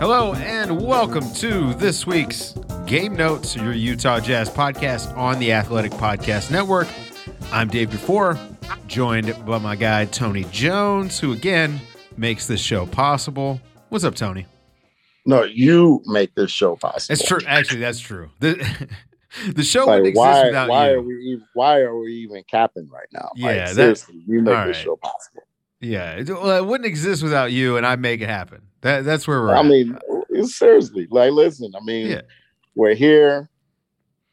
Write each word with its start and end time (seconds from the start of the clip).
Hello 0.00 0.32
and 0.34 0.80
welcome 0.80 1.28
to 1.34 1.74
this 1.74 2.06
week's 2.06 2.52
Game 2.86 3.16
Notes, 3.16 3.56
your 3.56 3.72
Utah 3.72 4.20
Jazz 4.20 4.48
podcast 4.48 5.16
on 5.16 5.40
the 5.40 5.52
Athletic 5.52 5.90
Podcast 5.92 6.52
Network. 6.52 6.86
I'm 7.50 7.68
Dave 7.68 7.90
Dufour, 7.90 8.38
joined 8.86 9.34
by 9.44 9.58
my 9.58 9.74
guy 9.74 10.04
Tony 10.04 10.44
Jones, 10.52 11.18
who 11.18 11.32
again 11.32 11.80
makes 12.16 12.46
this 12.46 12.60
show 12.60 12.86
possible. 12.86 13.60
What's 13.88 14.04
up, 14.04 14.14
Tony? 14.14 14.46
No, 15.26 15.42
you 15.42 16.00
make 16.06 16.32
this 16.36 16.52
show 16.52 16.76
possible. 16.76 17.12
It's 17.12 17.26
true. 17.26 17.40
Actually, 17.46 17.80
that's 17.80 17.98
true. 17.98 18.30
The, 18.38 18.88
the 19.52 19.64
show 19.64 19.80
Like, 19.80 20.02
wouldn't 20.02 20.06
exist 20.08 20.16
why? 20.16 20.44
without 20.46 20.68
Why 20.68 20.90
you. 20.90 20.96
are 20.96 21.02
we? 21.02 21.42
Why 21.54 21.80
are 21.80 21.98
we 21.98 22.12
even 22.12 22.44
capping 22.48 22.88
right 22.88 23.08
now? 23.12 23.30
Yeah, 23.34 23.46
like, 23.48 23.68
seriously, 23.70 24.22
you 24.26 24.42
make 24.42 24.66
this 24.66 24.76
right. 24.76 24.76
show 24.76 24.96
possible. 24.96 25.42
Yeah, 25.80 26.12
it, 26.16 26.28
well, 26.28 26.56
it 26.56 26.66
wouldn't 26.66 26.86
exist 26.86 27.22
without 27.22 27.52
you, 27.52 27.76
and 27.76 27.86
I 27.86 27.96
make 27.96 28.20
it 28.20 28.28
happen. 28.28 28.62
That 28.82 29.04
that's 29.04 29.26
where 29.28 29.40
we're 29.40 29.54
I 29.54 29.60
at. 29.60 29.66
mean, 29.66 29.98
seriously, 30.44 31.06
like, 31.10 31.32
listen. 31.32 31.72
I 31.76 31.80
mean, 31.84 32.08
Yeah. 32.08 32.20
we're 32.74 32.94
here. 32.94 33.48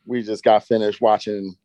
We 0.05 0.21
just 0.23 0.43
got 0.43 0.63
finished 0.65 1.01
watching. 1.01 1.55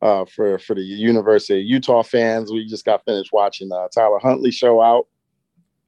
Uh, 0.00 0.24
for 0.24 0.58
for 0.58 0.74
the 0.74 0.80
University 0.80 1.60
of 1.60 1.64
Utah 1.64 2.02
fans, 2.02 2.50
we 2.50 2.66
just 2.66 2.84
got 2.84 3.04
finished 3.04 3.30
watching 3.32 3.70
uh, 3.70 3.86
Tyler 3.94 4.18
Huntley 4.18 4.50
show 4.50 4.82
out, 4.82 5.06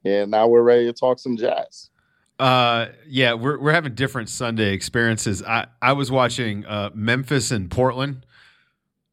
and 0.04 0.30
now 0.30 0.46
we're 0.46 0.62
ready 0.62 0.84
to 0.86 0.92
talk 0.92 1.18
some 1.18 1.36
jazz. 1.36 1.90
Uh, 2.38 2.86
yeah, 3.08 3.34
we're 3.34 3.58
we're 3.58 3.72
having 3.72 3.94
different 3.96 4.28
Sunday 4.28 4.72
experiences. 4.72 5.42
I 5.42 5.66
I 5.82 5.94
was 5.94 6.12
watching 6.12 6.64
uh, 6.64 6.90
Memphis 6.94 7.50
and 7.50 7.68
Portland, 7.68 8.24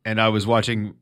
and 0.06 0.22
I 0.22 0.30
was 0.30 0.46
watching 0.46 0.94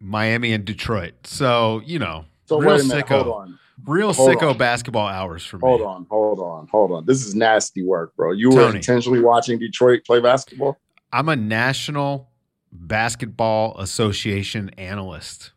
Miami 0.00 0.52
and 0.52 0.66
Detroit. 0.66 1.26
So 1.26 1.80
you 1.86 1.98
know, 1.98 2.26
So 2.46 2.58
real 2.60 2.70
wait 2.76 2.80
a 2.80 2.84
minute, 2.84 3.06
sicko, 3.06 3.22
hold 3.22 3.28
on, 3.28 3.58
real 3.84 4.12
Hold 4.12 4.30
sicko 4.36 4.50
on. 4.50 4.58
basketball 4.58 5.06
hours 5.08 5.44
for 5.44 5.56
me. 5.58 5.62
hold 5.62 5.82
on, 5.82 6.06
hold 6.10 6.38
on, 6.38 6.68
hold 6.70 6.92
on. 6.92 7.04
This 7.06 7.24
is 7.26 7.34
nasty 7.34 7.82
work, 7.84 8.14
bro. 8.16 8.32
You 8.32 8.50
were 8.50 8.74
intentionally 8.74 9.20
watching 9.20 9.58
Detroit 9.58 10.04
play 10.06 10.20
basketball. 10.20 10.78
I'm 11.12 11.28
a 11.28 11.36
National 11.36 12.30
Basketball 12.72 13.76
Association 13.78 14.70
analyst. 14.78 15.52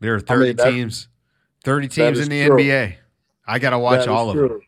There 0.00 0.14
are 0.14 0.20
30 0.20 0.44
mean, 0.46 0.56
that- 0.56 0.70
teams, 0.70 1.08
30 1.64 1.88
teams 1.88 2.18
in 2.20 2.28
the 2.28 2.46
true. 2.46 2.56
NBA. 2.58 2.94
I 3.46 3.58
got 3.58 3.70
to 3.70 3.78
watch 3.78 4.06
all 4.06 4.30
of 4.30 4.36
them. 4.36 4.60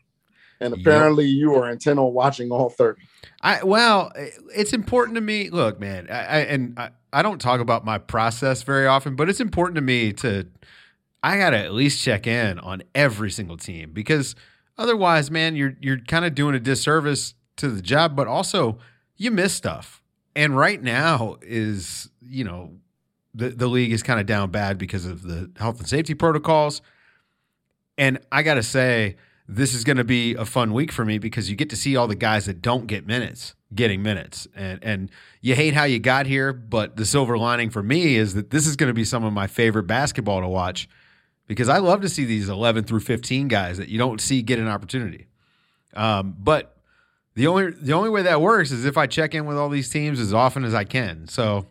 And 0.59 0.75
Yep. 0.77 0.79
apparently, 0.85 1.25
you 1.25 1.55
are 1.55 1.69
intent 1.71 1.97
on 1.99 2.13
watching 2.13 2.51
all 2.51 2.69
thirty. 2.69 3.01
I 3.41 3.63
well, 3.63 4.11
it's 4.55 4.73
important 4.73 5.15
to 5.15 5.21
me. 5.21 5.49
Look, 5.49 5.79
man, 5.79 6.07
I, 6.07 6.13
I 6.19 6.37
and 6.41 6.77
I, 6.77 6.89
I 7.11 7.23
don't 7.23 7.41
talk 7.41 7.61
about 7.61 7.83
my 7.83 7.97
process 7.97 8.61
very 8.61 8.85
often, 8.85 9.15
but 9.15 9.27
it's 9.27 9.39
important 9.39 9.75
to 9.77 9.81
me 9.81 10.13
to 10.13 10.45
I 11.23 11.37
gotta 11.37 11.57
at 11.57 11.73
least 11.73 12.01
check 12.01 12.25
in 12.25 12.59
on 12.59 12.83
every 12.95 13.29
single 13.29 13.57
team 13.57 13.91
because 13.93 14.35
otherwise, 14.77 15.29
man, 15.29 15.55
you're 15.55 15.75
you're 15.79 15.99
kind 15.99 16.25
of 16.25 16.35
doing 16.35 16.55
a 16.55 16.59
disservice 16.59 17.35
to 17.57 17.69
the 17.69 17.81
job, 17.81 18.15
but 18.15 18.27
also 18.27 18.79
you 19.17 19.31
miss 19.31 19.53
stuff. 19.53 20.01
And 20.35 20.57
right 20.57 20.81
now 20.81 21.37
is 21.41 22.09
you 22.21 22.43
know 22.43 22.71
the 23.33 23.49
the 23.49 23.67
league 23.67 23.91
is 23.91 24.01
kind 24.01 24.19
of 24.19 24.25
down 24.25 24.49
bad 24.49 24.77
because 24.77 25.05
of 25.05 25.23
the 25.23 25.51
health 25.57 25.79
and 25.79 25.87
safety 25.87 26.13
protocols. 26.13 26.81
And 27.97 28.19
I 28.31 28.41
gotta 28.41 28.63
say, 28.63 29.17
this 29.47 29.73
is 29.73 29.83
to 29.83 30.03
be 30.03 30.33
a 30.33 30.45
fun 30.45 30.73
week 30.73 30.91
for 30.91 31.05
me 31.05 31.19
because 31.19 31.49
you 31.49 31.55
get 31.55 31.69
to 31.69 31.75
see 31.75 31.95
all 31.95 32.07
the 32.07 32.15
guys 32.15 32.45
that 32.45 32.61
don't 32.61 32.87
get 32.87 33.05
minutes 33.05 33.53
getting 33.73 34.01
minutes 34.01 34.47
and 34.53 34.83
and 34.83 35.09
you 35.39 35.55
hate 35.55 35.73
how 35.73 35.85
you 35.85 35.97
got 35.97 36.25
here 36.25 36.51
but 36.51 36.97
the 36.97 37.05
silver 37.05 37.37
lining 37.37 37.69
for 37.69 37.81
me 37.81 38.15
is 38.15 38.33
that 38.33 38.49
this 38.49 38.67
is 38.67 38.75
to 38.89 38.93
be 38.93 39.05
some 39.05 39.23
of 39.23 39.31
my 39.31 39.47
favorite 39.47 39.83
basketball 39.83 40.41
to 40.41 40.47
watch 40.47 40.89
because 41.51 41.69
I 41.69 41.79
love 41.79 42.01
to 42.01 42.09
see 42.09 42.23
these 42.23 42.49
11 42.49 42.85
through 42.85 43.01
15 43.01 43.47
guys 43.47 43.77
that 43.77 43.89
you 43.89 43.97
don't 43.97 44.21
see 44.21 44.41
get 44.41 44.59
an 44.59 44.67
opportunity 44.67 45.27
um, 45.95 46.35
but 46.39 46.77
the 47.35 47.47
only 47.47 47.71
the 47.71 47.93
only 47.93 48.09
way 48.09 48.21
that 48.23 48.41
works 48.41 48.71
is 48.71 48.85
if 48.85 48.97
I 48.97 49.07
check 49.07 49.35
in 49.35 49.45
with 49.45 49.57
all 49.57 49.69
these 49.69 49.89
teams 49.89 50.19
as 50.19 50.33
often 50.33 50.63
as 50.63 50.73
I 50.73 50.83
can 50.83 51.27
so 51.27 51.67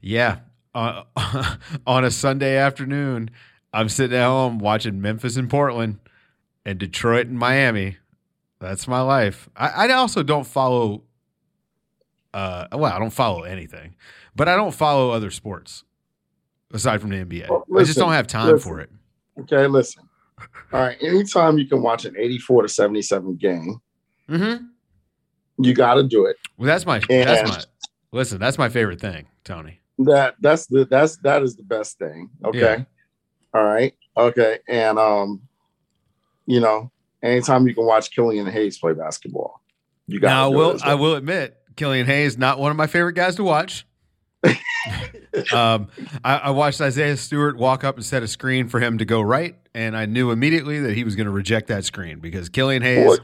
yeah 0.00 0.38
uh, 0.74 1.02
on 1.86 2.04
a 2.04 2.10
Sunday 2.10 2.56
afternoon 2.56 3.30
I'm 3.72 3.88
sitting 3.88 4.16
at 4.16 4.24
home 4.24 4.58
watching 4.58 5.00
Memphis 5.00 5.36
and 5.36 5.50
Portland 5.50 5.98
and 6.64 6.78
Detroit 6.78 7.26
and 7.26 7.38
Miami. 7.38 7.98
That's 8.60 8.88
my 8.88 9.00
life. 9.00 9.48
I, 9.56 9.86
I 9.88 9.92
also 9.92 10.22
don't 10.22 10.46
follow. 10.46 11.02
Uh, 12.34 12.66
well, 12.72 12.92
I 12.92 12.98
don't 12.98 13.12
follow 13.12 13.42
anything, 13.42 13.94
but 14.34 14.48
I 14.48 14.56
don't 14.56 14.74
follow 14.74 15.10
other 15.10 15.30
sports 15.30 15.84
aside 16.72 17.00
from 17.00 17.10
the 17.10 17.16
NBA. 17.16 17.48
Well, 17.48 17.64
I 17.78 17.84
just 17.84 17.98
don't 17.98 18.12
have 18.12 18.26
time 18.26 18.52
listen. 18.52 18.68
for 18.68 18.80
it. 18.80 18.90
Okay, 19.40 19.66
listen. 19.66 20.02
All 20.72 20.80
right, 20.80 20.96
anytime 21.00 21.58
you 21.58 21.66
can 21.66 21.82
watch 21.82 22.04
an 22.04 22.14
eighty-four 22.16 22.62
to 22.62 22.68
seventy-seven 22.68 23.36
game, 23.36 23.80
Mm-hmm. 24.28 24.64
you 25.64 25.74
got 25.74 25.94
to 25.94 26.02
do 26.02 26.26
it. 26.26 26.36
Well, 26.56 26.66
that's 26.66 26.84
my. 26.86 26.96
And- 27.10 27.28
That's 27.28 27.48
my. 27.50 27.62
Listen, 28.12 28.38
that's 28.38 28.56
my 28.58 28.68
favorite 28.70 29.00
thing, 29.00 29.26
Tony. 29.44 29.80
That 29.98 30.36
that's 30.40 30.66
the 30.66 30.84
that's 30.86 31.16
that 31.18 31.42
is 31.42 31.56
the 31.56 31.62
best 31.64 31.98
thing. 31.98 32.30
Okay. 32.44 32.58
Yeah. 32.58 32.84
All 33.52 33.64
right. 33.64 33.94
Okay. 34.16 34.58
And 34.68 34.98
um, 34.98 35.42
you 36.46 36.60
know, 36.60 36.90
anytime 37.22 37.66
you 37.66 37.74
can 37.74 37.84
watch 37.84 38.10
Killian 38.10 38.46
Hayes 38.46 38.78
play 38.78 38.92
basketball, 38.94 39.60
you 40.06 40.20
got. 40.20 40.28
Now, 40.28 40.44
I 40.46 40.48
will. 40.56 40.78
I 40.84 40.94
will 40.94 41.14
admit, 41.16 41.56
Killian 41.76 42.06
Hayes 42.06 42.38
not 42.38 42.58
one 42.58 42.70
of 42.70 42.76
my 42.76 42.86
favorite 42.86 43.14
guys 43.14 43.36
to 43.36 43.44
watch. 43.44 43.84
um, 45.52 45.88
I, 46.24 46.36
I 46.44 46.50
watched 46.50 46.80
Isaiah 46.80 47.16
Stewart 47.16 47.56
walk 47.56 47.84
up 47.84 47.96
and 47.96 48.04
set 48.04 48.22
a 48.22 48.28
screen 48.28 48.68
for 48.68 48.80
him 48.80 48.98
to 48.98 49.04
go 49.04 49.20
right, 49.20 49.56
and 49.74 49.96
I 49.96 50.06
knew 50.06 50.30
immediately 50.30 50.80
that 50.80 50.94
he 50.94 51.04
was 51.04 51.16
going 51.16 51.26
to 51.26 51.30
reject 51.32 51.68
that 51.68 51.84
screen 51.84 52.20
because 52.20 52.48
Killian 52.48 52.82
Hayes 52.82 53.06
What? 53.06 53.20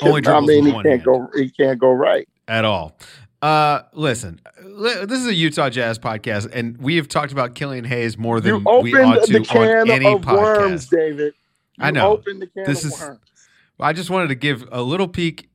only 0.00 0.26
I 0.26 0.40
mean, 0.40 0.64
he 0.66 0.72
can't 0.72 0.86
hand. 0.86 1.04
go. 1.04 1.28
He 1.36 1.50
can't 1.50 1.78
go 1.78 1.92
right. 1.92 2.28
at 2.48 2.64
all. 2.64 2.96
Uh, 3.40 3.82
listen, 3.92 4.40
this 4.64 5.18
is 5.20 5.26
a 5.26 5.34
Utah 5.34 5.68
Jazz 5.68 5.98
podcast, 5.98 6.48
and 6.52 6.78
we 6.78 6.96
have 6.96 7.08
talked 7.08 7.32
about 7.32 7.54
Killian 7.54 7.84
Hayes 7.84 8.16
more 8.16 8.36
You 8.36 8.60
than 8.60 8.64
we 8.82 8.94
ought 8.94 9.24
to 9.26 9.38
on 9.58 9.90
any 9.90 10.04
podcast. 10.06 10.36
worms, 10.40 10.86
David. 10.88 11.34
You 11.78 11.84
I 11.84 11.90
know. 11.90 12.12
Opened 12.12 12.42
the 12.42 12.46
can 12.46 12.64
This 12.64 12.84
of 12.84 12.92
is- 12.92 13.00
worms. 13.00 13.18
I 13.80 13.92
just 13.92 14.10
wanted 14.10 14.28
to 14.28 14.36
give 14.36 14.64
a 14.70 14.80
little 14.80 15.08
peek 15.08 15.48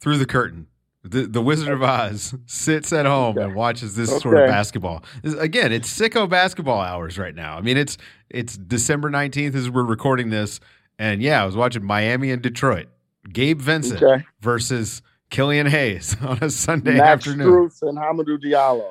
through 0.00 0.18
the 0.18 0.26
curtain. 0.26 0.66
The, 1.02 1.22
the 1.26 1.40
Wizard 1.40 1.68
of 1.72 1.82
Oz 1.82 2.34
sits 2.44 2.92
at 2.92 3.06
home 3.06 3.36
Okay. 3.38 3.46
and 3.46 3.54
watches 3.54 3.96
this 3.96 4.10
sort 4.20 4.36
of 4.38 4.46
basketball. 4.48 5.02
Again, 5.38 5.72
it's 5.72 5.88
sicko 5.90 6.28
basketball 6.28 6.80
hours 6.80 7.18
right 7.18 7.34
now. 7.34 7.56
I 7.56 7.62
mean, 7.62 7.78
it's 7.78 7.96
it's 8.28 8.56
December 8.58 9.08
nineteenth 9.08 9.54
as 9.54 9.70
we're 9.70 9.82
recording 9.84 10.28
this, 10.28 10.60
and 10.98 11.22
yeah, 11.22 11.42
I 11.42 11.46
was 11.46 11.56
watching 11.56 11.84
Miami 11.84 12.30
and 12.30 12.42
Detroit. 12.42 12.88
Gabe 13.32 13.58
Vincent 13.60 14.02
Okay. 14.02 14.24
versus 14.40 15.00
Killian 15.30 15.66
Hayes 15.68 16.16
on 16.22 16.38
a 16.42 16.50
Sunday 16.50 16.98
Max 16.98 17.26
afternoon. 17.26 17.70
Strus 17.70 17.82
and 17.88 17.96
Hamidou 17.96 18.38
Diallo. 18.42 18.84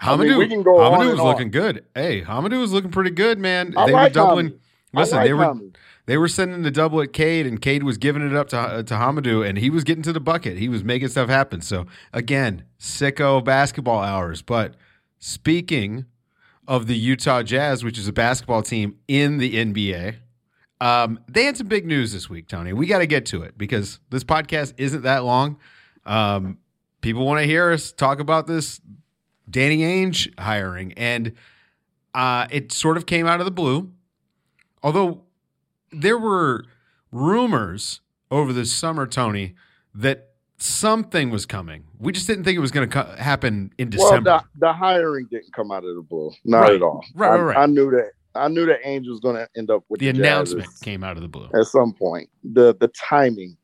I 0.00 0.16
mean, 0.16 0.28
Hamidou, 0.28 0.38
we 0.38 0.46
can 0.48 0.62
go 0.62 0.76
Hamidou 0.76 1.10
was 1.10 1.20
looking 1.20 1.50
good. 1.50 1.84
Hey, 1.94 2.22
Hamidou 2.22 2.60
was 2.60 2.72
looking 2.72 2.92
pretty 2.92 3.10
good, 3.10 3.40
man. 3.40 3.74
I 3.76 3.86
they 3.86 3.92
like 3.92 4.10
were 4.10 4.14
doubling. 4.14 4.60
Listen, 4.92 5.16
like 5.18 5.26
they 5.26 5.32
were 5.32 5.42
Hamidou. 5.44 5.74
They 6.08 6.16
were 6.16 6.28
sending 6.28 6.62
the 6.62 6.70
double 6.70 7.02
at 7.02 7.12
Cade, 7.12 7.46
and 7.46 7.60
Cade 7.60 7.82
was 7.82 7.98
giving 7.98 8.26
it 8.26 8.34
up 8.34 8.48
to 8.48 8.58
uh, 8.58 8.82
to 8.82 8.94
Hamidou, 8.94 9.46
and 9.46 9.58
he 9.58 9.68
was 9.68 9.84
getting 9.84 10.02
to 10.04 10.12
the 10.14 10.20
bucket. 10.20 10.56
He 10.56 10.66
was 10.66 10.82
making 10.82 11.08
stuff 11.08 11.28
happen. 11.28 11.60
So 11.60 11.84
again, 12.14 12.64
sicko 12.80 13.44
basketball 13.44 14.00
hours. 14.00 14.40
But 14.40 14.74
speaking 15.18 16.06
of 16.66 16.86
the 16.86 16.96
Utah 16.96 17.42
Jazz, 17.42 17.84
which 17.84 17.98
is 17.98 18.08
a 18.08 18.12
basketball 18.14 18.62
team 18.62 18.96
in 19.06 19.36
the 19.36 19.56
NBA, 19.56 20.16
um, 20.80 21.20
they 21.28 21.44
had 21.44 21.58
some 21.58 21.66
big 21.66 21.84
news 21.84 22.14
this 22.14 22.30
week, 22.30 22.48
Tony. 22.48 22.72
We 22.72 22.86
got 22.86 23.00
to 23.00 23.06
get 23.06 23.26
to 23.26 23.42
it 23.42 23.58
because 23.58 24.00
this 24.08 24.24
podcast 24.24 24.72
isn't 24.78 25.02
that 25.02 25.24
long. 25.24 25.58
Um, 26.06 26.56
people 27.02 27.26
want 27.26 27.40
to 27.40 27.46
hear 27.46 27.70
us 27.70 27.92
talk 27.92 28.18
about 28.18 28.46
this 28.46 28.80
Danny 29.50 29.80
Ainge 29.80 30.32
hiring, 30.40 30.94
and 30.94 31.34
uh, 32.14 32.46
it 32.50 32.72
sort 32.72 32.96
of 32.96 33.04
came 33.04 33.26
out 33.26 33.40
of 33.40 33.44
the 33.44 33.52
blue. 33.52 33.92
Although 34.82 35.24
there 35.92 36.18
were 36.18 36.64
rumors 37.12 38.00
over 38.30 38.52
the 38.52 38.64
summer, 38.66 39.06
Tony, 39.06 39.54
that 39.94 40.30
something 40.58 41.30
was 41.30 41.46
coming. 41.46 41.84
We 41.98 42.12
just 42.12 42.26
didn't 42.26 42.44
think 42.44 42.56
it 42.56 42.60
was 42.60 42.70
going 42.70 42.88
to 42.88 43.02
co- 43.04 43.16
happen 43.16 43.72
in 43.78 43.90
Well, 43.96 44.10
December. 44.10 44.42
the, 44.54 44.66
the 44.66 44.72
hiring 44.72 45.26
didn't 45.30 45.52
come 45.52 45.70
out 45.70 45.84
of 45.84 45.94
the 45.94 46.02
blue. 46.02 46.32
Not 46.44 46.60
Right. 46.60 46.72
at 46.74 46.82
all. 46.82 47.04
Right, 47.14 47.28
I, 47.28 47.34
right, 47.36 47.42
right. 47.42 47.56
I 47.58 47.66
knew 47.66 47.90
that. 47.90 48.10
I 48.34 48.46
knew 48.48 48.66
that 48.66 48.82
Ainge 48.84 49.08
was 49.08 49.18
going 49.20 49.34
to 49.36 49.48
end 49.56 49.70
up 49.70 49.82
with 49.88 49.98
the 50.00 50.12
the, 50.12 50.18
announcement 50.20 50.68
came 50.82 51.02
out 51.02 51.16
of 51.16 51.22
the 51.22 51.28
blue. 51.28 51.48
at 51.58 51.64
some 51.66 51.92
point. 51.92 52.28
the 52.44 52.76
The 52.78 52.88
timing 52.88 53.56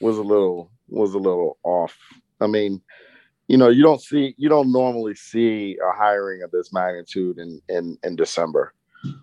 was 0.00 0.16
a 0.18 0.22
little 0.22 0.70
was 0.88 1.14
a 1.14 1.18
little 1.18 1.58
off. 1.62 1.96
I 2.40 2.46
mean, 2.46 2.80
you 3.46 3.56
know, 3.58 3.68
you 3.68 3.82
don't 3.82 4.00
see 4.00 4.34
you 4.38 4.48
don't 4.48 4.72
normally 4.72 5.14
see 5.14 5.76
a 5.86 5.92
hiring 5.96 6.42
of 6.42 6.50
this 6.50 6.72
magnitude 6.72 7.38
in 7.38 7.60
in 7.68 7.98
in 8.02 8.16
December. 8.16 8.72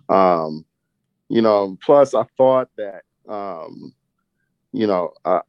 Um, 0.08 0.64
you 1.28 1.42
know, 1.42 1.76
plus 1.82 2.14
I 2.14 2.24
thought 2.36 2.68
that 2.76 3.02
um, 3.28 3.92
you 4.72 4.86
know, 4.86 5.12
I 5.24 5.40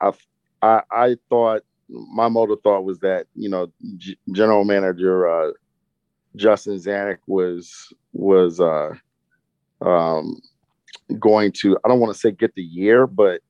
I 0.61 0.81
I, 0.91 1.15
thought 1.29 1.63
my 1.89 2.27
motive 2.29 2.59
thought 2.63 2.83
was 2.83 2.99
that 2.99 3.27
you 3.35 3.49
know 3.49 3.67
G- 3.97 4.17
general 4.31 4.63
manager 4.63 5.27
uh, 5.27 5.51
Justin 6.35 6.75
Zanik 6.75 7.19
was 7.27 7.93
was 8.13 8.59
uh, 8.59 8.93
um, 9.81 10.39
going 11.19 11.51
to 11.53 11.77
I 11.83 11.87
don't 11.87 11.99
want 11.99 12.13
to 12.13 12.19
say 12.19 12.31
get 12.31 12.55
the 12.55 12.63
year, 12.63 13.05
but 13.05 13.41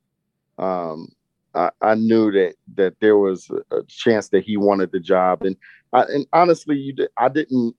um, 0.58 1.10
I, 1.54 1.70
I, 1.82 1.96
knew 1.96 2.32
that 2.32 2.56
that 2.76 3.00
there 3.00 3.18
was 3.18 3.50
a 3.72 3.84
chance 3.88 4.30
that 4.30 4.44
he 4.44 4.58
wanted 4.58 4.92
the 4.92 5.00
job, 5.00 5.44
and 5.44 5.56
I, 5.94 6.02
and 6.04 6.26
honestly, 6.34 6.78
you 6.78 6.94
did, 6.94 7.10
I 7.18 7.30
didn't 7.30 7.76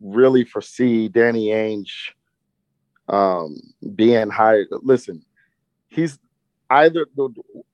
really 0.00 0.44
foresee 0.44 1.08
Danny 1.08 1.46
Ainge 1.46 2.12
um, 3.08 3.56
being 3.94 4.30
hired. 4.30 4.68
Listen, 4.82 5.24
he's 5.88 6.18
either 6.70 7.06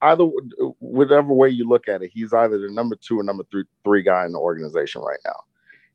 either 0.02 0.24
whatever 0.78 1.32
way 1.32 1.48
you 1.48 1.68
look 1.68 1.88
at 1.88 2.02
it, 2.02 2.10
he's 2.12 2.32
either 2.32 2.58
the 2.58 2.70
number 2.70 2.96
two 2.96 3.18
or 3.18 3.22
number 3.22 3.44
three 3.50 3.64
three 3.84 4.02
guy 4.02 4.24
in 4.24 4.32
the 4.32 4.38
organization 4.38 5.02
right 5.02 5.20
now. 5.24 5.40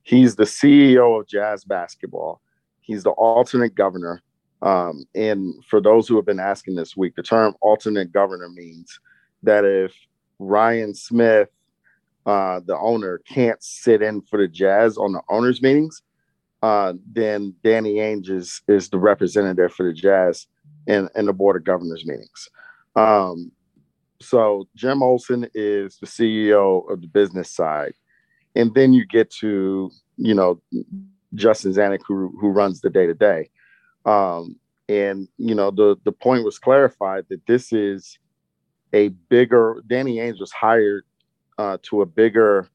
He's 0.04 0.36
the 0.36 0.44
CEO 0.44 1.20
of 1.20 1.28
Jazz 1.28 1.64
Basketball. 1.64 2.42
He's 2.82 3.04
the 3.04 3.12
alternate 3.12 3.76
governor. 3.76 4.22
Um, 4.62 5.06
and 5.16 5.54
for 5.66 5.80
those 5.80 6.08
who 6.08 6.16
have 6.16 6.26
been 6.26 6.40
asking 6.40 6.76
this 6.76 6.98
week, 6.98 7.16
the 7.16 7.24
term 7.24 7.56
alternate 7.62 8.12
governor 8.12 8.50
means 8.50 9.00
that 9.44 9.64
if 9.64 9.94
Ryan 10.40 10.94
Smith, 10.94 11.50
uh, 12.26 12.60
the 12.66 12.78
owner, 12.78 13.20
can't 13.20 13.62
sit 13.64 14.02
in 14.02 14.22
for 14.22 14.38
the 14.38 14.48
Jazz 14.48 14.98
on 14.98 15.14
the 15.14 15.22
owners' 15.30 15.62
meetings, 15.62 16.02
uh, 16.62 16.94
then 17.12 17.56
Danny 17.64 17.96
Ainge 17.96 18.30
is, 18.30 18.62
is 18.68 18.90
the 18.90 18.98
representative 18.98 19.74
for 19.74 19.86
the 19.86 19.94
Jazz 19.94 20.48
in, 20.88 21.10
in 21.16 21.26
the 21.26 21.34
Board 21.34 21.56
of 21.56 21.64
Governors 21.64 22.06
meetings. 22.06 22.50
Um, 22.96 23.52
so 24.22 24.68
Jim 24.76 25.02
Olson 25.02 25.50
is 25.54 25.98
the 25.98 26.08
CEO 26.08 26.90
of 26.92 27.02
the 27.02 27.08
business 27.08 27.50
side. 27.50 27.94
And 28.56 28.74
then 28.74 28.94
you 28.94 29.06
get 29.06 29.30
to, 29.40 29.92
you 30.18 30.34
know, 30.34 30.62
Justin 31.36 31.72
Zanik, 31.72 32.02
who, 32.08 32.36
who 32.40 32.50
runs 32.50 32.82
the 32.82 32.90
day 32.90 33.06
to 33.06 33.14
day. 33.14 33.50
And, 34.90 35.28
you 35.38 35.56
know, 35.56 35.72
the, 35.72 35.98
the 36.04 36.12
point 36.12 36.44
was 36.44 36.58
clarified 36.58 37.26
that 37.30 37.46
this 37.46 37.72
is 37.72 38.18
a 38.92 39.10
bigger, 39.30 39.84
Danny 39.88 40.18
Ainge 40.18 40.40
was 40.40 40.52
hired 40.52 41.06
uh, 41.60 41.78
to 41.84 42.02
a 42.02 42.06
bigger 42.06 42.68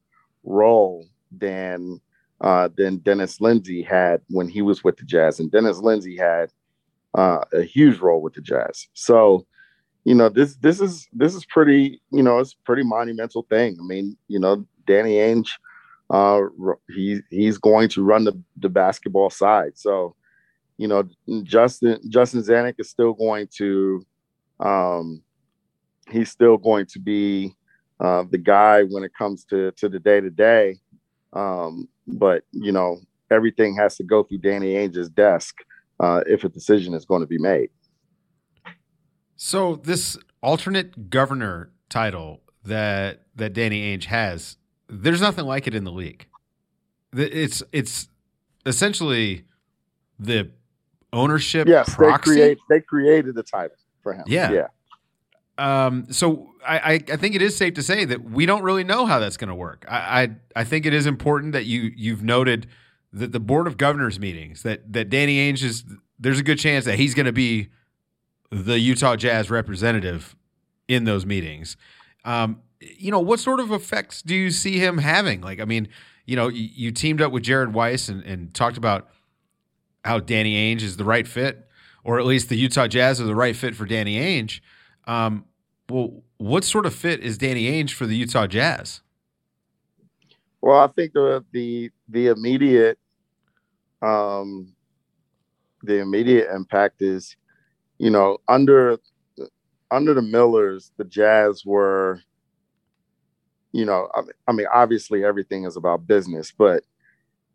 role 0.43 1.05
than 1.31 1.99
uh, 2.41 2.69
than 2.75 2.97
Dennis 2.97 3.41
Lindsey 3.41 3.81
had 3.81 4.21
when 4.29 4.49
he 4.49 4.61
was 4.61 4.83
with 4.83 4.97
the 4.97 5.05
Jazz. 5.05 5.39
And 5.39 5.51
Dennis 5.51 5.79
Lindsey 5.79 6.17
had 6.17 6.51
uh, 7.13 7.39
a 7.53 7.63
huge 7.63 7.99
role 7.99 8.21
with 8.21 8.33
the 8.33 8.41
Jazz. 8.41 8.87
So, 8.93 9.45
you 10.03 10.15
know, 10.15 10.29
this 10.29 10.55
this 10.57 10.81
is 10.81 11.07
this 11.13 11.33
is 11.33 11.45
pretty, 11.45 12.01
you 12.11 12.21
know, 12.23 12.39
it's 12.39 12.53
pretty 12.53 12.83
monumental 12.83 13.43
thing. 13.49 13.77
I 13.79 13.83
mean, 13.85 14.17
you 14.27 14.39
know, 14.39 14.65
Danny 14.85 15.15
Ainge, 15.15 15.49
uh, 16.09 16.41
he 16.89 17.21
he's 17.29 17.57
going 17.57 17.89
to 17.89 18.03
run 18.03 18.25
the, 18.25 18.39
the 18.57 18.69
basketball 18.69 19.29
side. 19.29 19.77
So, 19.77 20.15
you 20.77 20.87
know, 20.87 21.07
Justin 21.43 21.99
Justin 22.09 22.41
Zanik 22.41 22.75
is 22.79 22.89
still 22.89 23.13
going 23.13 23.47
to 23.57 24.05
um 24.59 25.21
he's 26.09 26.29
still 26.29 26.57
going 26.57 26.85
to 26.85 26.99
be 26.99 27.53
uh, 27.99 28.23
the 28.29 28.37
guy 28.37 28.83
when 28.83 29.03
it 29.03 29.13
comes 29.17 29.45
to 29.45 29.71
to 29.71 29.89
the 29.89 29.99
day 29.99 30.19
to 30.19 30.29
day. 30.29 30.77
But 32.07 32.43
you 32.51 32.71
know, 32.71 32.99
everything 33.31 33.75
has 33.75 33.95
to 33.97 34.03
go 34.03 34.23
through 34.23 34.39
Danny 34.39 34.73
Ainge's 34.73 35.09
desk 35.09 35.57
uh, 35.99 36.21
if 36.27 36.43
a 36.43 36.49
decision 36.49 36.93
is 36.93 37.05
going 37.05 37.21
to 37.21 37.27
be 37.27 37.37
made. 37.37 37.69
So 39.35 39.75
this 39.75 40.17
alternate 40.41 41.09
governor 41.09 41.71
title 41.89 42.41
that 42.63 43.23
that 43.35 43.53
Danny 43.53 43.95
Ainge 43.95 44.05
has, 44.05 44.57
there's 44.87 45.21
nothing 45.21 45.45
like 45.45 45.67
it 45.67 45.75
in 45.75 45.83
the 45.83 45.91
league. 45.91 46.25
It's 47.13 47.63
it's 47.71 48.07
essentially 48.65 49.45
the 50.19 50.51
ownership. 51.13 51.67
Yes, 51.67 51.93
proxy. 51.93 52.31
they 52.31 52.35
create 52.35 52.57
they 52.69 52.81
created 52.81 53.35
the 53.35 53.43
title 53.43 53.77
for 54.01 54.13
him. 54.13 54.23
Yeah, 54.27 54.51
yeah. 54.51 54.67
Um, 55.57 56.07
so 56.11 56.51
I, 56.67 56.95
I 56.95 57.15
think 57.15 57.35
it 57.35 57.41
is 57.41 57.55
safe 57.55 57.75
to 57.75 57.83
say 57.83 58.05
that 58.05 58.23
we 58.23 58.45
don't 58.45 58.63
really 58.63 58.83
know 58.83 59.05
how 59.05 59.19
that's 59.19 59.37
going 59.37 59.49
to 59.49 59.55
work. 59.55 59.85
I, 59.87 60.23
I, 60.23 60.29
I 60.55 60.63
think 60.63 60.85
it 60.85 60.93
is 60.93 61.05
important 61.05 61.53
that 61.53 61.65
you 61.65 61.91
you've 61.95 62.23
noted 62.23 62.67
that 63.13 63.31
the 63.31 63.39
board 63.39 63.67
of 63.67 63.77
governors 63.77 64.19
meetings 64.19 64.63
that 64.63 64.91
that 64.91 65.09
Danny 65.09 65.37
Ainge 65.37 65.63
is 65.63 65.85
there's 66.19 66.39
a 66.39 66.43
good 66.43 66.59
chance 66.59 66.85
that 66.85 66.97
he's 66.97 67.13
going 67.13 67.25
to 67.25 67.31
be 67.31 67.69
the 68.51 68.79
Utah 68.79 69.15
Jazz 69.15 69.49
representative 69.49 70.35
in 70.87 71.03
those 71.05 71.25
meetings. 71.25 71.77
Um, 72.23 72.61
you 72.79 73.11
know, 73.11 73.19
what 73.19 73.39
sort 73.39 73.59
of 73.59 73.71
effects 73.71 74.21
do 74.21 74.35
you 74.35 74.51
see 74.51 74.79
him 74.79 74.97
having? 74.99 75.41
Like, 75.41 75.59
I 75.59 75.65
mean, 75.65 75.87
you 76.25 76.35
know, 76.35 76.47
you, 76.47 76.69
you 76.73 76.91
teamed 76.91 77.21
up 77.21 77.31
with 77.31 77.43
Jared 77.43 77.73
Weiss 77.73 78.09
and, 78.09 78.23
and 78.23 78.53
talked 78.53 78.77
about 78.77 79.09
how 80.03 80.19
Danny 80.19 80.55
Ainge 80.75 80.81
is 80.81 80.97
the 80.97 81.03
right 81.03 81.27
fit, 81.27 81.67
or 82.03 82.19
at 82.19 82.25
least 82.25 82.49
the 82.49 82.55
Utah 82.55 82.87
Jazz 82.87 83.19
are 83.19 83.25
the 83.25 83.35
right 83.35 83.55
fit 83.55 83.75
for 83.75 83.85
Danny 83.85 84.17
Ainge. 84.17 84.59
Um, 85.07 85.45
well, 85.89 86.23
what 86.37 86.63
sort 86.63 86.85
of 86.85 86.93
fit 86.93 87.21
is 87.21 87.37
Danny 87.37 87.65
Ainge 87.71 87.91
for 87.91 88.05
the 88.05 88.15
Utah 88.15 88.47
Jazz? 88.47 89.01
Well, 90.61 90.79
I 90.79 90.87
think 90.87 91.13
the 91.13 91.45
the 91.51 91.91
the 92.09 92.27
immediate 92.27 92.97
um, 94.01 94.73
the 95.83 95.99
immediate 95.99 96.53
impact 96.53 97.01
is, 97.01 97.35
you 97.99 98.09
know, 98.09 98.39
under 98.47 98.97
under 99.91 100.13
the 100.13 100.21
Millers, 100.21 100.91
the 100.97 101.03
Jazz 101.03 101.63
were, 101.65 102.19
you 103.71 103.85
know, 103.85 104.09
I, 104.15 104.21
I 104.47 104.51
mean, 104.51 104.65
obviously 104.73 105.23
everything 105.23 105.65
is 105.65 105.77
about 105.77 106.07
business, 106.07 106.51
but 106.51 106.83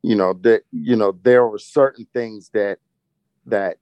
you 0.02 0.14
know 0.14 0.32
that 0.32 0.62
you 0.72 0.96
know 0.96 1.18
there 1.22 1.46
were 1.46 1.58
certain 1.58 2.06
things 2.12 2.50
that 2.50 2.78
that 3.46 3.76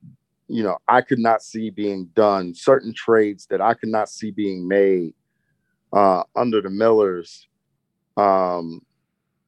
you 0.49 0.63
know, 0.63 0.79
I 0.89 1.03
could 1.03 1.19
not 1.19 1.43
see 1.43 1.71
being 1.71 2.07
done, 2.15 2.55
certain 2.55 2.95
trades 2.95 3.47
that 3.51 3.61
I 3.61 3.75
could 3.75 3.91
not 3.91 4.09
see 4.09 4.31
being 4.31 4.67
made 4.67 5.13
uh, 5.93 6.23
under 6.35 6.61
the 6.63 6.71
Millers, 6.71 7.47
um, 8.17 8.81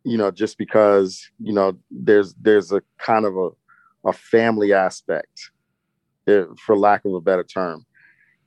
you 0.05 0.19
know, 0.19 0.31
just 0.31 0.59
because, 0.59 1.29
you 1.39 1.53
know, 1.53 1.77
there's 1.91 2.35
there's 2.35 2.73
a 2.73 2.83
kind 2.99 3.25
of 3.25 3.37
a, 3.37 3.51
a 4.09 4.13
family 4.13 4.73
aspect, 4.73 5.51
eh, 6.27 6.45
for 6.65 6.77
lack 6.77 7.05
of 7.05 7.15
a 7.15 7.21
better 7.21 7.45
term. 7.45 7.85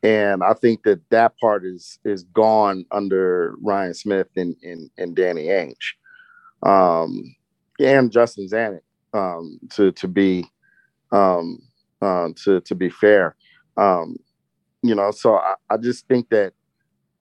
And 0.04 0.44
I 0.44 0.54
think 0.54 0.84
that 0.84 1.00
that 1.10 1.38
part 1.40 1.66
is 1.66 2.00
is 2.04 2.24
gone 2.24 2.86
under 2.92 3.56
Ryan 3.62 3.94
Smith 3.94 4.28
and 4.36 4.56
and, 4.64 4.90
and 4.98 5.16
Danny 5.16 5.46
Ainge, 5.46 5.94
um, 6.64 7.36
and 7.80 8.12
Justin 8.12 8.48
Zanik 8.48 8.82
um, 9.14 9.60
to 9.72 9.92
to 9.94 10.08
be 10.08 10.46
um, 11.12 11.60
uh, 12.04 12.30
to 12.44 12.62
to 12.62 12.76
be 12.76 12.90
fair. 12.90 13.36
Um, 13.78 14.18
you 14.82 14.94
know, 14.94 15.12
so 15.12 15.36
I, 15.36 15.56
I 15.70 15.78
just 15.78 16.08
think 16.08 16.30
that 16.30 16.54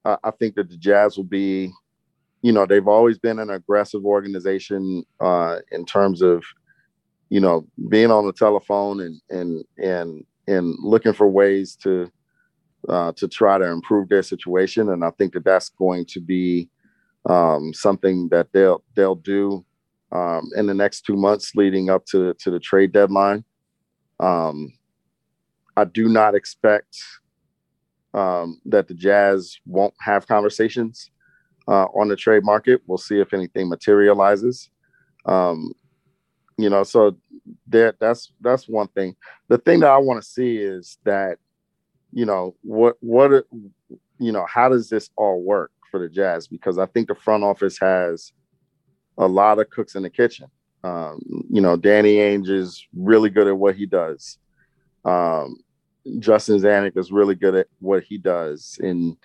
uh, 0.04 0.16
I 0.24 0.32
think 0.32 0.56
that 0.56 0.68
the 0.68 0.76
Jazz 0.76 1.16
will 1.16 1.24
be, 1.24 1.72
you 2.42 2.52
know, 2.52 2.66
they've 2.66 2.88
always 2.88 3.18
been 3.18 3.38
an 3.38 3.50
aggressive 3.50 4.04
organization 4.04 5.04
uh, 5.20 5.58
in 5.70 5.86
terms 5.86 6.22
of, 6.22 6.42
you 7.28 7.40
know, 7.40 7.66
being 7.88 8.10
on 8.10 8.26
the 8.26 8.32
telephone 8.32 9.00
and 9.00 9.20
and 9.30 9.64
and 9.78 10.24
and 10.48 10.74
looking 10.82 11.12
for 11.12 11.28
ways 11.28 11.76
to 11.76 12.10
uh, 12.88 13.12
to 13.12 13.28
try 13.28 13.58
to 13.58 13.66
improve 13.66 14.08
their 14.08 14.24
situation, 14.24 14.88
and 14.90 15.04
I 15.04 15.10
think 15.10 15.32
that 15.34 15.44
that's 15.44 15.68
going 15.68 16.04
to 16.06 16.20
be 16.20 16.68
um, 17.26 17.72
something 17.72 18.28
that 18.30 18.48
they'll 18.52 18.82
they'll 18.96 19.14
do 19.14 19.64
um, 20.10 20.50
in 20.56 20.66
the 20.66 20.74
next 20.74 21.02
two 21.02 21.16
months 21.16 21.52
leading 21.54 21.90
up 21.90 22.04
to 22.06 22.34
to 22.40 22.50
the 22.50 22.58
trade 22.58 22.92
deadline. 22.92 23.44
Um, 24.20 24.72
I 25.76 25.84
do 25.84 26.08
not 26.08 26.34
expect 26.34 26.96
um, 28.14 28.60
that 28.66 28.88
the 28.88 28.94
Jazz 28.94 29.58
won't 29.66 29.94
have 30.00 30.26
conversations 30.26 31.10
uh, 31.66 31.86
on 31.86 32.08
the 32.08 32.16
trade 32.16 32.44
market. 32.44 32.82
We'll 32.86 32.98
see 32.98 33.20
if 33.20 33.32
anything 33.32 33.68
materializes. 33.68 34.70
Um, 35.24 35.72
you 36.58 36.68
know, 36.68 36.82
so 36.82 37.16
that 37.68 37.96
that's 37.98 38.32
that's 38.40 38.68
one 38.68 38.88
thing. 38.88 39.16
The 39.48 39.58
thing 39.58 39.80
that 39.80 39.90
I 39.90 39.98
want 39.98 40.22
to 40.22 40.28
see 40.28 40.58
is 40.58 40.98
that, 41.04 41.38
you 42.12 42.26
know, 42.26 42.54
what 42.62 42.96
what 43.00 43.44
you 44.18 44.32
know, 44.32 44.46
how 44.46 44.68
does 44.68 44.88
this 44.88 45.10
all 45.16 45.42
work 45.42 45.72
for 45.90 45.98
the 45.98 46.08
Jazz? 46.08 46.46
Because 46.46 46.78
I 46.78 46.86
think 46.86 47.08
the 47.08 47.14
front 47.14 47.42
office 47.42 47.78
has 47.80 48.32
a 49.18 49.26
lot 49.26 49.58
of 49.58 49.70
cooks 49.70 49.94
in 49.94 50.02
the 50.02 50.10
kitchen. 50.10 50.48
Um, 50.84 51.20
you 51.48 51.60
know, 51.60 51.76
Danny 51.76 52.16
Ainge 52.16 52.48
is 52.48 52.86
really 52.94 53.30
good 53.30 53.46
at 53.46 53.56
what 53.56 53.76
he 53.76 53.86
does. 53.86 54.38
Um, 55.04 55.56
Justin 56.18 56.58
Zanik 56.58 56.96
is 56.96 57.12
really 57.12 57.34
good 57.34 57.54
at 57.54 57.68
what 57.78 58.02
he 58.02 58.18
does, 58.18 58.78
and 58.82 59.16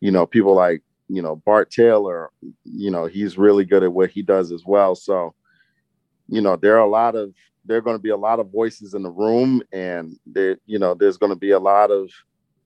you 0.00 0.10
know, 0.10 0.26
people 0.26 0.54
like 0.54 0.82
you 1.08 1.22
know 1.22 1.36
Bart 1.36 1.70
Taylor, 1.70 2.30
you 2.64 2.90
know, 2.90 3.06
he's 3.06 3.38
really 3.38 3.64
good 3.64 3.82
at 3.82 3.92
what 3.92 4.10
he 4.10 4.22
does 4.22 4.52
as 4.52 4.64
well. 4.66 4.94
So, 4.94 5.34
you 6.28 6.40
know, 6.40 6.56
there 6.56 6.76
are 6.76 6.86
a 6.86 6.90
lot 6.90 7.16
of 7.16 7.32
there 7.64 7.78
are 7.78 7.82
going 7.82 7.96
to 7.96 8.02
be 8.02 8.10
a 8.10 8.16
lot 8.16 8.40
of 8.40 8.50
voices 8.50 8.94
in 8.94 9.02
the 9.02 9.10
room, 9.10 9.62
and 9.72 10.18
there, 10.26 10.58
you 10.66 10.78
know, 10.78 10.94
there's 10.94 11.18
going 11.18 11.32
to 11.32 11.38
be 11.38 11.50
a 11.52 11.58
lot 11.58 11.90
of 11.90 12.10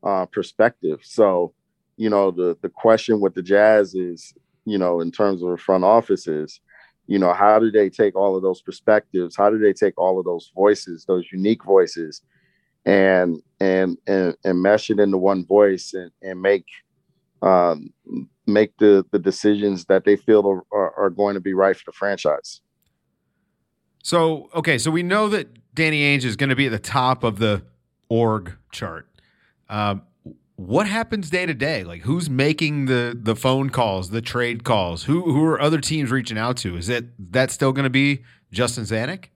uh, 0.03 0.27
perspective. 0.27 1.01
So, 1.03 1.55
you 1.97 2.11
know, 2.11 2.31
the 2.31 2.57
the 2.63 2.69
question 2.69 3.21
with 3.21 3.35
the 3.35 3.43
Jazz 3.43 3.95
is, 3.95 4.35
you 4.65 4.79
know, 4.79 5.01
in 5.01 5.13
terms 5.13 5.43
of 5.43 5.51
the 5.51 5.57
front 5.57 5.85
office 5.85 6.27
is, 6.27 6.61
you 7.07 7.19
know, 7.19 7.33
how 7.33 7.59
do 7.59 7.71
they 7.71 7.91
take 7.91 8.15
all 8.17 8.37
of 8.37 8.43
those 8.43 8.63
perspectives? 8.63 9.37
How 9.37 9.51
do 9.51 9.59
they 9.59 9.73
take 9.73 9.99
all 9.99 10.19
of 10.19 10.25
those 10.25 10.51
voices, 10.55 11.05
those 11.05 11.27
unique 11.33 11.65
voices, 11.65 12.23
and 12.85 13.41
and 13.61 13.99
and 14.07 14.37
and 14.45 14.63
mesh 14.63 14.91
it 14.91 14.99
into 14.99 15.19
one 15.19 15.45
voice 15.45 15.95
and, 15.95 16.11
and 16.23 16.41
make 16.41 16.67
um, 17.43 17.93
make 18.47 18.77
the 18.79 19.05
the 19.11 19.19
decisions 19.19 19.87
that 19.87 20.05
they 20.05 20.17
feel 20.17 20.65
are, 20.73 20.95
are, 20.97 21.11
going 21.11 21.35
to 21.35 21.41
be 21.41 21.55
right 21.55 21.77
for 21.77 21.83
the 21.87 21.93
franchise. 21.93 22.61
So 24.03 24.49
okay, 24.55 24.79
so 24.79 24.91
we 24.91 25.03
know 25.03 25.29
that 25.29 25.49
Danny 25.75 26.03
Ainge 26.03 26.25
is 26.25 26.37
going 26.37 26.51
to 26.51 26.57
be 26.57 26.67
at 26.67 26.73
the 26.73 26.79
top 26.79 27.25
of 27.25 27.39
the 27.39 27.63
org 28.09 28.57
chart. 28.71 29.09
Um, 29.69 30.03
what 30.67 30.87
happens 30.87 31.31
day 31.31 31.47
to 31.47 31.55
day? 31.55 31.85
Like 31.85 32.03
who's 32.03 32.31
making 32.31 32.87
the 32.87 33.19
the 33.21 33.35
phone 33.35 33.71
calls, 33.71 34.11
the 34.11 34.23
trade 34.23 34.65
calls? 34.65 35.05
Who 35.05 35.33
who 35.33 35.45
are 35.45 35.61
other 35.61 35.81
teams 35.81 36.11
reaching 36.11 36.39
out 36.39 36.57
to? 36.59 36.77
Is 36.77 36.89
it 36.89 37.07
that 37.33 37.51
still 37.51 37.73
going 37.73 37.85
to 37.85 37.91
be 37.91 38.23
Justin 38.53 38.85
Zanik? 38.85 39.27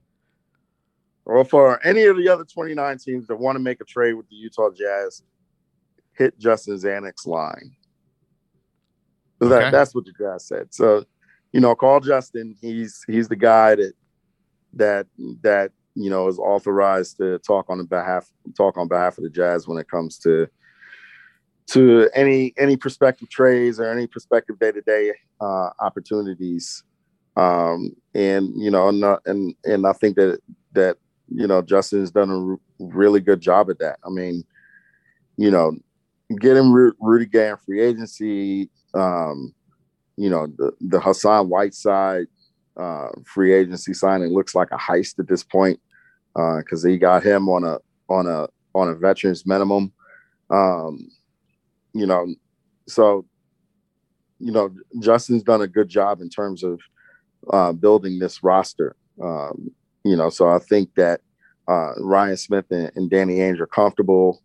Or 1.25 1.43
for 1.43 1.85
any 1.85 2.03
of 2.03 2.15
the 2.15 2.29
other 2.29 2.45
29 2.45 2.97
teams 2.99 3.27
that 3.27 3.35
want 3.35 3.57
to 3.57 3.59
make 3.59 3.81
a 3.81 3.83
trade 3.83 4.13
with 4.13 4.29
the 4.29 4.35
Utah 4.35 4.69
Jazz, 4.71 5.23
hit 6.13 6.39
Justin 6.39 6.75
Zanik's 6.75 7.25
line. 7.27 7.75
Okay. 9.41 9.49
That, 9.49 9.71
that's 9.71 9.93
what 9.93 10.05
the 10.05 10.13
Jazz 10.17 10.47
said. 10.47 10.73
So, 10.73 11.03
you 11.51 11.59
know, 11.59 11.75
call 11.75 11.99
Justin. 11.99 12.55
He's 12.61 13.03
he's 13.07 13.27
the 13.27 13.35
guy 13.35 13.75
that 13.75 13.93
that 14.73 15.07
that 15.41 15.71
you 15.95 16.09
know 16.09 16.27
is 16.27 16.39
authorized 16.39 17.17
to 17.17 17.39
talk 17.39 17.69
on 17.69 17.79
the 17.79 17.83
behalf 17.83 18.31
talk 18.55 18.77
on 18.77 18.87
behalf 18.87 19.17
of 19.17 19.25
the 19.25 19.29
Jazz 19.29 19.67
when 19.67 19.77
it 19.77 19.89
comes 19.89 20.17
to 20.19 20.47
to 21.67 22.09
any 22.13 22.53
any 22.57 22.77
prospective 22.77 23.29
trades 23.29 23.79
or 23.79 23.91
any 23.91 24.07
prospective 24.07 24.57
day 24.59 24.71
to 24.71 24.81
day 24.81 25.13
opportunities. 25.41 26.83
Um, 27.35 27.95
and 28.15 28.51
you 28.55 28.71
know, 28.71 28.87
and, 28.89 29.03
and 29.25 29.55
and 29.63 29.85
I 29.85 29.93
think 29.93 30.15
that 30.15 30.39
that 30.73 30.97
you 31.29 31.45
know 31.47 31.61
Justin's 31.61 32.11
done 32.11 32.31
a 32.31 32.51
r- 32.51 32.59
really 32.79 33.19
good 33.19 33.41
job 33.41 33.69
at 33.69 33.79
that. 33.79 33.99
I 34.05 34.09
mean, 34.09 34.43
you 35.37 35.51
know, 35.51 35.75
getting 36.39 36.71
Ru- 36.71 36.95
Rudy 36.99 37.27
Gay 37.27 37.49
in 37.49 37.57
free 37.57 37.81
agency, 37.81 38.69
um, 38.93 39.53
you 40.15 40.29
know, 40.29 40.47
the 40.57 40.71
the 40.81 40.99
Hassan 40.99 41.49
Whiteside 41.49 42.27
uh, 42.77 43.09
free 43.25 43.53
agency 43.53 43.93
signing 43.93 44.33
looks 44.33 44.55
like 44.55 44.69
a 44.71 44.77
heist 44.77 45.19
at 45.19 45.27
this 45.27 45.43
point 45.43 45.79
because 46.33 46.85
uh, 46.85 46.87
he 46.87 46.97
got 46.97 47.23
him 47.23 47.49
on 47.49 47.63
a 47.63 47.77
on 48.09 48.27
a 48.27 48.47
on 48.73 48.89
a 48.89 48.95
veterans 48.95 49.45
minimum. 49.45 49.91
Um, 50.49 51.09
you 51.97 52.05
know, 52.05 52.33
so 52.87 53.25
you 54.39 54.51
know, 54.51 54.71
Justin's 54.99 55.43
done 55.43 55.61
a 55.61 55.67
good 55.67 55.89
job 55.89 56.21
in 56.21 56.29
terms 56.29 56.63
of 56.63 56.79
uh, 57.51 57.71
building 57.73 58.19
this 58.19 58.43
roster. 58.43 58.95
Um, 59.21 59.71
you 60.03 60.15
know, 60.15 60.29
so 60.29 60.47
I 60.47 60.59
think 60.59 60.93
that 60.95 61.21
uh, 61.67 61.93
Ryan 61.99 62.37
Smith 62.37 62.65
and, 62.69 62.91
and, 62.95 63.09
Danny 63.09 63.37
Ainge 63.37 63.59
are 63.59 63.67
comfortable 63.67 64.41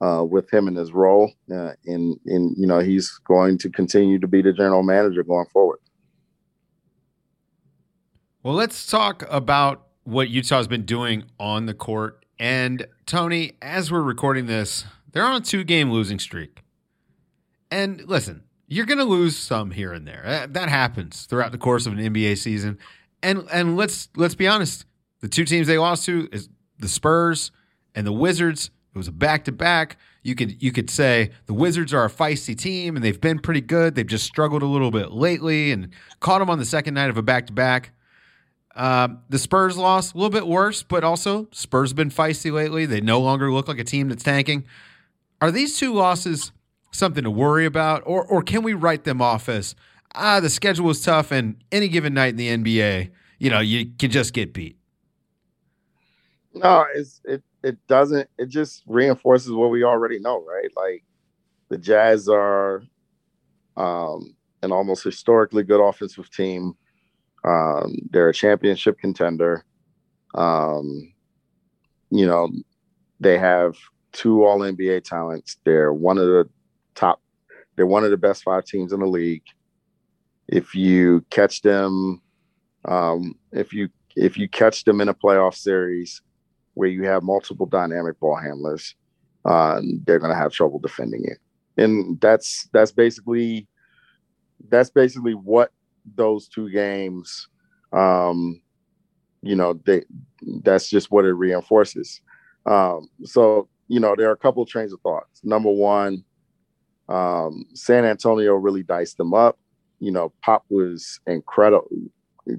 uh, 0.00 0.24
with 0.24 0.52
him 0.52 0.66
in 0.66 0.74
his 0.74 0.92
role, 0.92 1.32
uh, 1.52 1.72
and 1.86 2.18
and 2.26 2.56
you 2.56 2.66
know 2.66 2.80
he's 2.80 3.10
going 3.26 3.58
to 3.58 3.70
continue 3.70 4.18
to 4.18 4.26
be 4.26 4.42
the 4.42 4.52
general 4.52 4.82
manager 4.82 5.22
going 5.22 5.46
forward. 5.52 5.78
Well, 8.42 8.54
let's 8.54 8.86
talk 8.86 9.24
about 9.30 9.86
what 10.02 10.28
Utah's 10.28 10.66
been 10.66 10.84
doing 10.84 11.24
on 11.38 11.66
the 11.66 11.74
court. 11.74 12.26
And 12.38 12.86
Tony, 13.06 13.52
as 13.62 13.92
we're 13.92 14.02
recording 14.02 14.46
this, 14.46 14.84
they're 15.12 15.24
on 15.24 15.40
a 15.40 15.44
two-game 15.44 15.90
losing 15.90 16.18
streak. 16.18 16.63
And 17.74 18.06
listen, 18.06 18.44
you're 18.68 18.86
going 18.86 18.98
to 18.98 19.04
lose 19.04 19.36
some 19.36 19.72
here 19.72 19.92
and 19.92 20.06
there. 20.06 20.46
That 20.48 20.68
happens 20.68 21.26
throughout 21.26 21.50
the 21.50 21.58
course 21.58 21.86
of 21.86 21.92
an 21.92 21.98
NBA 21.98 22.38
season. 22.38 22.78
And 23.20 23.48
and 23.52 23.76
let's 23.76 24.10
let's 24.14 24.36
be 24.36 24.46
honest, 24.46 24.84
the 25.18 25.28
two 25.28 25.44
teams 25.44 25.66
they 25.66 25.76
lost 25.76 26.04
to 26.06 26.28
is 26.30 26.48
the 26.78 26.86
Spurs 26.86 27.50
and 27.96 28.06
the 28.06 28.12
Wizards. 28.12 28.70
It 28.94 28.98
was 28.98 29.08
a 29.08 29.12
back 29.12 29.44
to 29.46 29.52
back. 29.52 29.96
You 30.22 30.36
could 30.36 30.62
you 30.62 30.70
could 30.70 30.88
say 30.88 31.32
the 31.46 31.54
Wizards 31.54 31.92
are 31.92 32.04
a 32.04 32.08
feisty 32.08 32.56
team 32.56 32.94
and 32.94 33.04
they've 33.04 33.20
been 33.20 33.40
pretty 33.40 33.60
good. 33.60 33.96
They've 33.96 34.06
just 34.06 34.24
struggled 34.24 34.62
a 34.62 34.66
little 34.66 34.92
bit 34.92 35.10
lately 35.10 35.72
and 35.72 35.88
caught 36.20 36.38
them 36.38 36.50
on 36.50 36.60
the 36.60 36.64
second 36.64 36.94
night 36.94 37.10
of 37.10 37.18
a 37.18 37.22
back 37.22 37.48
to 37.48 37.52
back. 37.52 37.90
the 38.76 39.38
Spurs 39.38 39.76
lost 39.76 40.14
a 40.14 40.16
little 40.16 40.30
bit 40.30 40.46
worse, 40.46 40.84
but 40.84 41.02
also 41.02 41.48
Spurs 41.50 41.90
have 41.90 41.96
been 41.96 42.10
feisty 42.10 42.52
lately. 42.52 42.86
They 42.86 43.00
no 43.00 43.20
longer 43.20 43.52
look 43.52 43.66
like 43.66 43.80
a 43.80 43.84
team 43.84 44.10
that's 44.10 44.22
tanking. 44.22 44.64
Are 45.40 45.50
these 45.50 45.76
two 45.76 45.92
losses 45.92 46.52
something 46.94 47.24
to 47.24 47.30
worry 47.30 47.66
about, 47.66 48.02
or 48.06 48.24
or 48.24 48.42
can 48.42 48.62
we 48.62 48.72
write 48.72 49.04
them 49.04 49.20
off 49.20 49.48
as 49.48 49.74
ah 50.14 50.40
the 50.40 50.50
schedule 50.50 50.90
is 50.90 51.02
tough 51.02 51.30
and 51.32 51.62
any 51.72 51.88
given 51.88 52.14
night 52.14 52.30
in 52.30 52.36
the 52.36 52.48
NBA, 52.48 53.10
you 53.38 53.50
know, 53.50 53.60
you 53.60 53.86
can 53.98 54.10
just 54.10 54.32
get 54.32 54.52
beat. 54.52 54.78
No, 56.54 56.86
it's 56.94 57.20
it 57.24 57.42
it 57.62 57.78
doesn't. 57.88 58.28
It 58.38 58.48
just 58.48 58.82
reinforces 58.86 59.52
what 59.52 59.70
we 59.70 59.82
already 59.84 60.20
know, 60.20 60.44
right? 60.44 60.70
Like 60.76 61.04
the 61.68 61.78
Jazz 61.78 62.28
are 62.28 62.82
um, 63.76 64.36
an 64.62 64.70
almost 64.70 65.02
historically 65.02 65.64
good 65.64 65.84
offensive 65.84 66.30
team. 66.30 66.74
Um, 67.44 67.96
they're 68.10 68.28
a 68.28 68.34
championship 68.34 68.98
contender. 68.98 69.64
Um, 70.34 71.12
you 72.10 72.26
know, 72.26 72.50
they 73.18 73.38
have 73.38 73.76
two 74.12 74.44
All 74.44 74.60
NBA 74.60 75.04
talents. 75.04 75.58
They're 75.64 75.92
one 75.92 76.18
of 76.18 76.26
the 76.26 76.48
top. 76.94 77.20
They're 77.76 77.86
one 77.86 78.04
of 78.04 78.10
the 78.10 78.16
best 78.16 78.42
five 78.42 78.64
teams 78.64 78.92
in 78.92 79.00
the 79.00 79.06
league. 79.06 79.42
If 80.48 80.74
you 80.74 81.24
catch 81.30 81.62
them, 81.62 82.20
um, 82.84 83.34
if 83.52 83.72
you 83.72 83.88
if 84.16 84.38
you 84.38 84.48
catch 84.48 84.84
them 84.84 85.00
in 85.00 85.08
a 85.08 85.14
playoff 85.14 85.54
series 85.54 86.22
where 86.74 86.88
you 86.88 87.04
have 87.04 87.22
multiple 87.22 87.66
dynamic 87.66 88.18
ball 88.20 88.36
handlers, 88.36 88.94
uh, 89.44 89.80
they're 90.04 90.18
going 90.18 90.32
to 90.32 90.38
have 90.38 90.52
trouble 90.52 90.78
defending 90.78 91.24
it. 91.24 91.38
And 91.76 92.20
that's 92.20 92.68
that's 92.72 92.92
basically 92.92 93.66
that's 94.68 94.90
basically 94.90 95.34
what 95.34 95.70
those 96.14 96.48
two 96.48 96.70
games, 96.70 97.48
um, 97.92 98.60
you 99.42 99.56
know, 99.56 99.74
they 99.84 100.04
that's 100.62 100.88
just 100.88 101.10
what 101.10 101.24
it 101.24 101.32
reinforces. 101.32 102.20
Um, 102.66 103.08
so 103.24 103.68
you 103.88 104.00
know, 104.00 104.14
there 104.16 104.28
are 104.28 104.34
a 104.34 104.38
couple 104.38 104.62
of 104.62 104.68
trains 104.68 104.92
of 104.92 105.00
thoughts. 105.00 105.40
Number 105.42 105.70
one, 105.70 106.24
um, 107.08 107.66
San 107.74 108.04
Antonio 108.04 108.54
really 108.54 108.82
diced 108.82 109.16
them 109.16 109.34
up. 109.34 109.58
You 110.00 110.12
know, 110.12 110.32
Pop 110.42 110.64
was 110.68 111.20
incredible, 111.26 111.88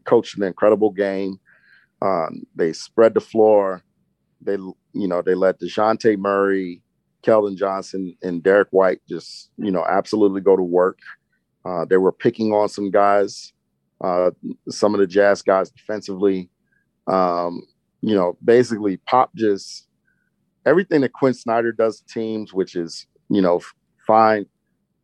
coached 0.05 0.37
an 0.37 0.43
incredible 0.43 0.91
game. 0.91 1.39
Um, 2.01 2.43
they 2.55 2.73
spread 2.73 3.13
the 3.13 3.21
floor. 3.21 3.83
They, 4.41 4.53
you 4.53 5.07
know, 5.07 5.21
they 5.21 5.35
let 5.35 5.59
Dejounte 5.59 6.17
Murray, 6.17 6.81
Keldon 7.23 7.57
Johnson, 7.57 8.15
and 8.21 8.43
Derrick 8.43 8.67
White 8.71 9.01
just, 9.07 9.49
you 9.57 9.71
know, 9.71 9.85
absolutely 9.87 10.41
go 10.41 10.55
to 10.55 10.63
work. 10.63 10.99
Uh, 11.65 11.85
they 11.85 11.97
were 11.97 12.11
picking 12.11 12.51
on 12.53 12.69
some 12.69 12.91
guys, 12.91 13.53
uh, 14.01 14.29
some 14.69 14.93
of 14.93 14.99
the 14.99 15.07
Jazz 15.07 15.41
guys 15.41 15.71
defensively. 15.71 16.49
Um, 17.07 17.63
you 18.01 18.13
know, 18.13 18.37
basically, 18.43 18.97
Pop 18.97 19.33
just 19.35 19.87
everything 20.65 21.01
that 21.01 21.13
Quinn 21.13 21.33
Snyder 21.33 21.71
does 21.71 22.01
to 22.01 22.05
teams, 22.05 22.53
which 22.53 22.75
is, 22.75 23.07
you 23.29 23.41
know, 23.41 23.61
find 24.05 24.45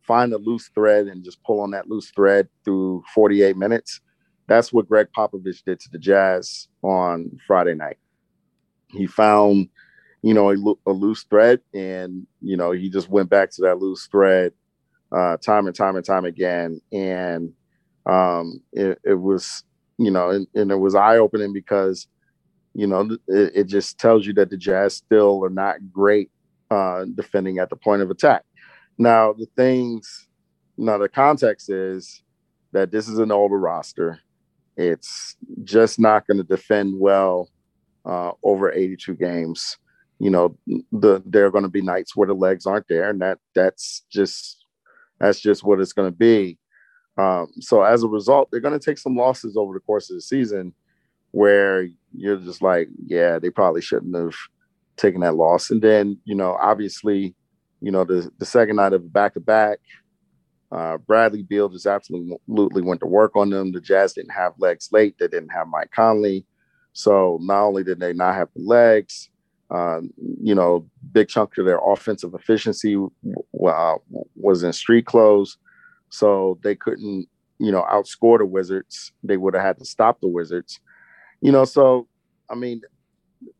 find 0.02 0.32
a 0.32 0.38
loose 0.38 0.68
thread 0.74 1.06
and 1.06 1.24
just 1.24 1.42
pull 1.44 1.60
on 1.60 1.70
that 1.70 1.88
loose 1.88 2.10
thread 2.10 2.48
through 2.64 3.04
48 3.14 3.56
minutes. 3.56 4.00
That's 4.48 4.72
what 4.72 4.88
Gregg 4.88 5.06
Popovich 5.16 5.62
did 5.64 5.78
to 5.80 5.88
the 5.90 5.98
Jazz 5.98 6.66
on 6.82 7.38
Friday 7.46 7.74
night. 7.74 7.98
He 8.88 9.06
found, 9.06 9.68
you 10.22 10.34
know, 10.34 10.50
a, 10.50 10.90
a 10.90 10.92
loose 10.92 11.22
thread, 11.24 11.60
and 11.72 12.26
you 12.40 12.56
know 12.56 12.72
he 12.72 12.90
just 12.90 13.08
went 13.08 13.30
back 13.30 13.50
to 13.52 13.62
that 13.62 13.78
loose 13.78 14.06
thread 14.06 14.52
uh, 15.12 15.36
time 15.36 15.66
and 15.66 15.76
time 15.76 15.96
and 15.96 16.04
time 16.04 16.24
again, 16.24 16.80
and 16.90 17.52
um, 18.06 18.62
it, 18.72 18.98
it 19.04 19.14
was, 19.14 19.64
you 19.98 20.10
know, 20.10 20.30
and, 20.30 20.46
and 20.54 20.70
it 20.70 20.76
was 20.76 20.94
eye 20.94 21.18
opening 21.18 21.52
because, 21.52 22.08
you 22.74 22.86
know, 22.86 23.10
it, 23.28 23.52
it, 23.54 23.64
just 23.64 23.98
tells 23.98 24.26
you 24.26 24.32
that 24.34 24.50
the 24.50 24.56
Jazz 24.56 24.96
still 24.96 25.44
are 25.44 25.50
not 25.50 25.76
great 25.92 26.30
uh, 26.70 27.04
defending 27.14 27.58
at 27.58 27.70
the 27.70 27.76
point 27.76 28.02
of 28.02 28.10
attack. 28.10 28.44
Now, 28.98 29.32
the 29.32 29.46
things, 29.56 30.28
now 30.76 30.98
the 30.98 31.08
context 31.08 31.70
is 31.70 32.22
that 32.72 32.90
this 32.90 33.08
is 33.08 33.18
an 33.18 33.32
older 33.32 33.58
roster. 33.58 34.20
It's 34.76 35.36
just 35.64 35.98
not 35.98 36.26
going 36.26 36.38
to 36.38 36.44
defend 36.44 36.98
well 36.98 37.50
uh, 38.04 38.32
over 38.42 38.72
82 38.72 39.14
games. 39.14 39.78
You 40.18 40.30
know, 40.30 40.56
the 40.92 41.22
there 41.26 41.46
are 41.46 41.50
going 41.50 41.64
to 41.64 41.70
be 41.70 41.82
nights 41.82 42.14
where 42.14 42.28
the 42.28 42.34
legs 42.34 42.64
aren't 42.64 42.86
there, 42.88 43.10
and 43.10 43.20
that 43.20 43.38
that's 43.54 44.04
just 44.08 44.64
that's 45.18 45.40
just 45.40 45.64
what 45.64 45.80
it's 45.80 45.92
going 45.92 46.10
to 46.10 46.16
be. 46.16 46.58
Um, 47.18 47.48
so 47.60 47.82
as 47.82 48.02
a 48.02 48.08
result, 48.08 48.48
they're 48.50 48.60
going 48.60 48.78
to 48.78 48.84
take 48.84 48.98
some 48.98 49.16
losses 49.16 49.56
over 49.56 49.74
the 49.74 49.80
course 49.80 50.10
of 50.10 50.16
the 50.16 50.22
season, 50.22 50.72
where 51.32 51.88
you're 52.14 52.36
just 52.36 52.62
like, 52.62 52.88
yeah, 53.04 53.38
they 53.38 53.50
probably 53.50 53.82
shouldn't 53.82 54.14
have 54.14 54.34
taken 54.96 55.20
that 55.22 55.34
loss. 55.34 55.70
And 55.70 55.82
then, 55.82 56.18
you 56.24 56.34
know, 56.34 56.56
obviously, 56.60 57.34
you 57.82 57.90
know, 57.90 58.04
the, 58.04 58.30
the 58.38 58.46
second 58.46 58.76
night 58.76 58.92
of 58.92 59.12
back 59.12 59.34
to 59.34 59.40
back, 59.40 59.80
Bradley 61.06 61.42
Beal 61.42 61.68
just 61.68 61.86
absolutely 61.86 62.82
went 62.82 63.00
to 63.00 63.06
work 63.06 63.36
on 63.36 63.50
them. 63.50 63.72
The 63.72 63.80
Jazz 63.80 64.14
didn't 64.14 64.30
have 64.30 64.54
legs 64.58 64.88
late. 64.92 65.16
They 65.18 65.28
didn't 65.28 65.50
have 65.50 65.66
Mike 65.68 65.90
Conley. 65.90 66.46
So 66.94 67.38
not 67.42 67.64
only 67.64 67.84
did 67.84 68.00
they 68.00 68.12
not 68.12 68.34
have 68.36 68.48
the 68.54 68.62
legs, 68.62 69.28
uh, 69.70 70.00
you 70.42 70.54
know, 70.54 70.86
big 71.12 71.28
chunk 71.28 71.56
of 71.58 71.64
their 71.64 71.80
offensive 71.84 72.34
efficiency 72.34 72.96
uh, 72.96 73.94
was 74.36 74.62
in 74.62 74.72
street 74.72 75.06
clothes, 75.06 75.56
so 76.10 76.58
they 76.62 76.74
couldn't, 76.74 77.26
you 77.58 77.72
know, 77.72 77.82
outscore 77.90 78.38
the 78.38 78.44
Wizards. 78.44 79.12
They 79.22 79.38
would 79.38 79.54
have 79.54 79.62
had 79.62 79.78
to 79.78 79.86
stop 79.86 80.20
the 80.20 80.28
Wizards, 80.28 80.78
you 81.40 81.50
know. 81.50 81.64
So, 81.64 82.06
I 82.50 82.54
mean, 82.54 82.82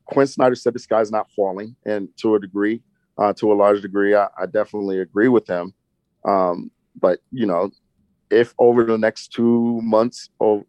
Quinn 0.05 0.27
Snyder 0.27 0.55
said 0.55 0.75
this 0.75 0.87
guy's 0.87 1.11
not 1.11 1.31
falling, 1.31 1.77
and 1.87 2.09
to 2.19 2.35
a 2.35 2.41
degree, 2.41 2.83
uh, 3.19 3.33
to 3.35 3.53
a 3.53 3.55
large 3.55 3.83
degree, 3.83 4.15
I, 4.15 4.29
I 4.39 4.47
definitely 4.47 4.99
agree 5.01 5.29
with 5.29 5.47
him. 5.47 5.75
Um, 6.25 6.71
but 7.01 7.21
you 7.31 7.47
know, 7.47 7.71
if 8.31 8.55
over 8.59 8.85
the 8.85 8.99
next 8.99 9.33
two 9.33 9.81
months, 9.83 10.31
over, 10.41 10.65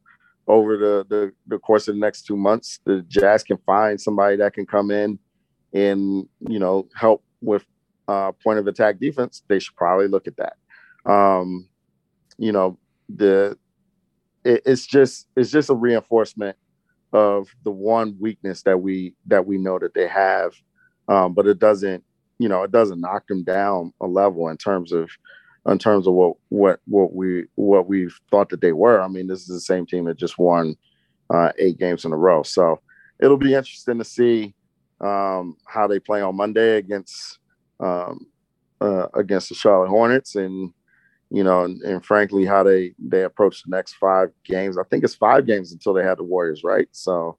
over 0.48 0.78
the, 0.78 1.06
the 1.10 1.32
the 1.48 1.60
course 1.60 1.88
of 1.88 1.96
the 1.96 2.02
next 2.02 2.24
two 2.24 2.38
months, 2.38 2.80
the 2.86 3.04
Jazz 3.08 3.44
can 3.44 3.58
find 3.66 4.00
somebody 4.00 4.38
that 4.38 4.54
can 4.54 4.66
come 4.66 4.92
in 4.92 5.20
and 5.74 6.28
you 6.48 6.60
know 6.60 6.88
help 6.96 7.24
with 7.42 7.66
uh, 8.08 8.32
point 8.32 8.60
of 8.60 8.68
attack 8.68 9.00
defense, 9.00 9.44
they 9.48 9.60
should 9.60 9.76
probably 9.76 10.08
look 10.08 10.28
at 10.28 10.38
that. 10.38 10.56
Um, 11.12 11.68
you 12.38 12.52
know, 12.52 12.78
the 13.14 13.58
it, 14.44 14.62
it's 14.66 14.86
just 14.86 15.28
it's 15.36 15.52
just 15.52 15.70
a 15.70 15.76
reinforcement 15.76 16.58
of 17.12 17.48
the 17.64 17.72
one 17.72 18.18
weakness 18.20 18.64
that 18.64 18.78
we 18.82 19.16
that 19.28 19.46
we 19.46 19.58
know 19.58 19.80
that 19.80 19.94
they 19.94 20.08
have, 20.08 20.54
um, 21.08 21.34
but 21.34 21.48
it 21.48 21.60
doesn't 21.60 22.04
you 22.44 22.50
know 22.50 22.64
it 22.64 22.72
doesn't 22.74 23.00
knock 23.00 23.26
them 23.28 23.42
down 23.42 23.94
a 24.02 24.06
level 24.06 24.50
in 24.50 24.58
terms 24.58 24.92
of 24.92 25.10
in 25.66 25.80
terms 25.80 26.08
of 26.08 26.14
what 26.14 26.34
what 26.50 26.82
what 26.88 27.16
we 27.16 27.46
what 27.56 27.88
we 27.88 28.10
thought 28.30 28.50
that 28.50 28.60
they 28.60 28.74
were. 28.74 29.02
I 29.02 29.08
mean, 29.08 29.28
this 29.28 29.44
is 29.44 29.48
the 29.48 29.62
same 29.62 29.86
team 29.86 30.04
that 30.06 30.18
just 30.18 30.38
won 30.38 30.76
uh, 31.34 31.54
eight 31.58 31.80
games 31.80 32.04
in 32.04 32.12
a 32.12 32.18
row, 32.18 32.44
so 32.44 32.82
it'll 33.22 33.38
be 33.38 33.54
interesting 33.54 33.98
to 33.98 34.04
see 34.04 34.54
um, 35.00 35.56
how 35.66 35.88
they 35.88 36.00
play 36.00 36.22
on 36.22 36.36
Monday 36.36 36.76
against 36.76 37.40
um, 37.80 38.28
uh, 38.82 39.08
against 39.14 39.48
the 39.48 39.56
Charlotte 39.56 39.88
Hornets, 39.88 40.36
and 40.36 40.74
you 41.30 41.46
know, 41.46 41.64
and, 41.64 41.82
and, 41.84 42.06
frankly, 42.06 42.44
how 42.46 42.64
they 42.64 42.94
they 43.00 43.24
approach 43.24 43.64
the 43.64 43.74
next 43.74 43.94
five 43.94 44.32
games. 44.44 44.78
I 44.78 44.84
think 44.84 45.06
it's 45.06 45.16
five 45.16 45.48
games 45.48 45.72
until 45.72 45.94
they 45.94 46.04
have 46.04 46.18
the 46.18 46.26
Warriors, 46.26 46.62
right? 46.62 46.90
So, 46.92 47.38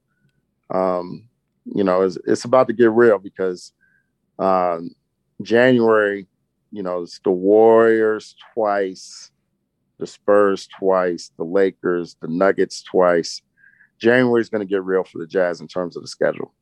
um, 0.71 1.29
you 1.63 1.83
know, 1.83 2.01
it's, 2.01 2.17
it's 2.25 2.45
about 2.45 2.65
to 2.69 2.73
get 2.73 2.89
real 2.89 3.19
because 3.19 3.71
um, 4.39 4.91
January, 5.41 6.27
you 6.71 6.83
know, 6.83 7.03
it's 7.03 7.19
the 7.23 7.31
Warriors 7.31 8.35
twice, 8.53 9.31
the 9.97 10.07
Spurs 10.07 10.67
twice, 10.67 11.31
the 11.37 11.43
Lakers, 11.43 12.17
the 12.21 12.27
Nuggets 12.27 12.83
twice. 12.83 13.41
January 13.97 14.41
is 14.41 14.49
going 14.49 14.59
to 14.59 14.69
get 14.69 14.83
real 14.83 15.03
for 15.03 15.19
the 15.19 15.27
Jazz 15.27 15.61
in 15.61 15.67
terms 15.67 15.95
of 15.95 16.01
the 16.01 16.07
schedule. 16.07 16.53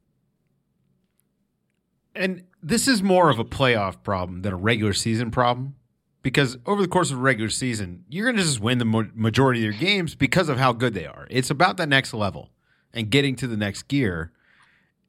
And 2.16 2.44
this 2.62 2.88
is 2.88 3.02
more 3.02 3.30
of 3.30 3.40
a 3.40 3.46
playoff 3.46 4.04
problem 4.04 4.44
than 4.44 4.54
a 4.54 4.58
regular 4.58 4.94
season 4.94 5.32
problem 5.32 5.76
because 6.22 6.58
over 6.66 6.82
the 6.82 6.88
course 6.88 7.12
of 7.12 7.18
a 7.18 7.22
regular 7.22 7.50
season, 7.50 8.06
you're 8.08 8.26
going 8.26 8.38
to 8.38 8.44
just 8.44 8.60
win 8.60 8.78
the 8.78 8.86
majority 8.86 9.60
of 9.62 9.64
your 9.64 9.80
games 9.80 10.16
because 10.16 10.48
of 10.48 10.58
how 10.58 10.74
good 10.74 10.94
they 10.94 11.06
are. 11.06 11.28
It's 11.30 11.50
about 11.50 11.78
the 11.78 11.88
next 11.88 12.14
level 12.14 12.50
and 12.94 13.10
getting 13.10 13.36
to 13.38 13.48
the 13.48 13.58
next 13.58 13.88
gear. 13.88 14.32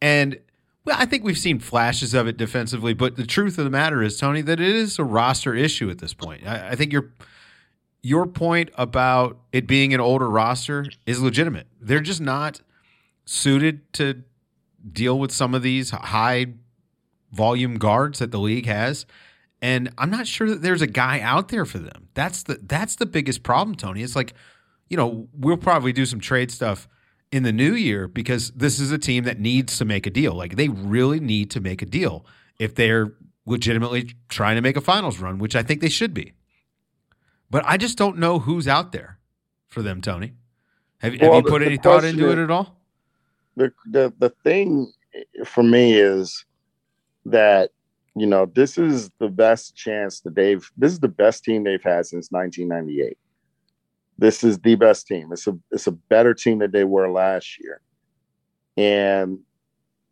And 0.01 0.39
well, 0.85 0.97
I 0.99 1.07
think 1.07 1.25
we've 1.25 1.39
seen 1.39 1.59
flashes 1.59 2.13
of 2.13 2.27
it 2.27 2.37
defensively, 2.37 2.93
but 2.93 3.17
the 3.17 3.27
truth 3.27 3.59
of 3.59 3.65
the 3.65 3.71
matter 3.71 4.03
is, 4.03 4.19
Tony, 4.19 4.43
that 4.43 4.61
it 4.61 4.69
is 4.69 4.99
a 4.99 5.05
roster 5.05 5.55
issue 5.55 5.89
at 5.91 5.99
this 5.99 6.13
point. 6.13 6.47
I, 6.47 6.71
I 6.71 6.75
think 6.77 6.93
your 6.93 7.13
your 8.03 8.27
point 8.27 8.69
about 8.75 9.39
it 9.51 9.67
being 9.67 9.95
an 9.95 10.01
older 10.01 10.29
roster 10.29 10.85
is 11.07 11.23
legitimate. 11.23 11.67
They're 11.81 12.01
just 12.01 12.21
not 12.21 12.61
suited 13.25 13.91
to 13.95 14.23
deal 14.93 15.19
with 15.19 15.33
some 15.33 15.55
of 15.55 15.63
these 15.63 15.91
high 15.91 16.47
volume 17.33 17.77
guards 17.77 18.19
that 18.19 18.31
the 18.31 18.39
league 18.39 18.67
has. 18.67 19.07
And 19.63 19.91
I'm 19.97 20.11
not 20.11 20.27
sure 20.27 20.51
that 20.51 20.61
there's 20.61 20.83
a 20.83 20.87
guy 20.87 21.21
out 21.21 21.49
there 21.49 21.65
for 21.65 21.79
them. 21.79 22.09
That's 22.13 22.43
the 22.43 22.61
that's 22.63 22.97
the 22.97 23.07
biggest 23.07 23.43
problem, 23.43 23.75
Tony. 23.75 24.03
It's 24.03 24.15
like, 24.15 24.35
you 24.91 24.99
know, 24.99 25.27
we'll 25.33 25.57
probably 25.57 25.95
do 25.95 26.05
some 26.05 26.21
trade 26.21 26.51
stuff 26.51 26.87
in 27.35 27.43
the 27.43 27.53
new 27.53 27.75
year 27.75 28.07
because 28.07 28.53
this 28.53 28.79
is 28.79 28.93
a 28.93 28.99
team 28.99 29.25
that 29.25 29.41
needs 29.41 29.77
to 29.77 29.85
make 29.85 30.07
a 30.07 30.11
deal. 30.11 30.35
Like 30.35 30.55
they 30.55 30.69
really 30.69 31.19
need 31.19 31.51
to 31.51 31.61
make 31.61 31.83
a 31.83 31.85
deal 31.85 32.25
if 32.61 32.77
they're 32.77 33.13
legitimately 33.45 34.15
trying 34.29 34.55
to 34.55 34.63
make 34.63 34.77
a 34.77 34.81
finals 34.81 35.19
run, 35.19 35.39
which 35.39 35.57
I 35.57 35.65
think 35.65 35.81
they 35.81 35.89
should 35.89 36.15
be. 36.15 36.35
But 37.51 37.65
I 37.67 37.77
just 37.77 37.99
don't 37.99 38.19
know 38.19 38.39
who's 38.39 38.69
out 38.69 38.93
there 38.93 39.19
for 39.67 39.83
them, 39.83 40.01
Tony. 40.01 40.35
Have, 40.99 41.17
well, 41.21 41.35
have 41.35 41.45
you 41.45 41.51
put 41.51 41.59
the, 41.59 41.67
any 41.67 41.77
the 41.77 41.83
thought 41.83 42.05
into 42.05 42.31
it 42.31 42.39
at 42.39 42.53
all? 42.53 42.81
The, 43.57 43.73
the 43.85 44.13
the 44.21 44.31
thing 44.45 44.93
for 45.45 45.65
me 45.65 45.95
is 45.95 46.45
that 47.25 47.71
you 48.15 48.27
know 48.27 48.47
this 48.47 48.79
is 48.79 49.11
the 49.19 49.29
best 49.29 49.75
chance 49.75 50.21
that 50.21 50.37
they've 50.37 50.65
this 50.77 50.93
is 50.93 51.01
the 51.01 51.09
best 51.09 51.43
team 51.43 51.65
they've 51.65 51.83
had 51.83 52.07
since 52.07 52.29
1998 52.31 53.19
this 54.19 54.45
is 54.45 54.59
the 54.59 54.75
best 54.75 55.07
team. 55.07 55.33
It's 55.33 55.47
a 55.47 55.59
it's 55.71 55.87
a 55.87 55.93
better 55.93 56.35
team 56.35 56.59
than 56.61 56.71
they 56.71 56.85
were 56.85 57.11
last 57.11 57.59
year. 57.61 57.81
And 58.77 59.41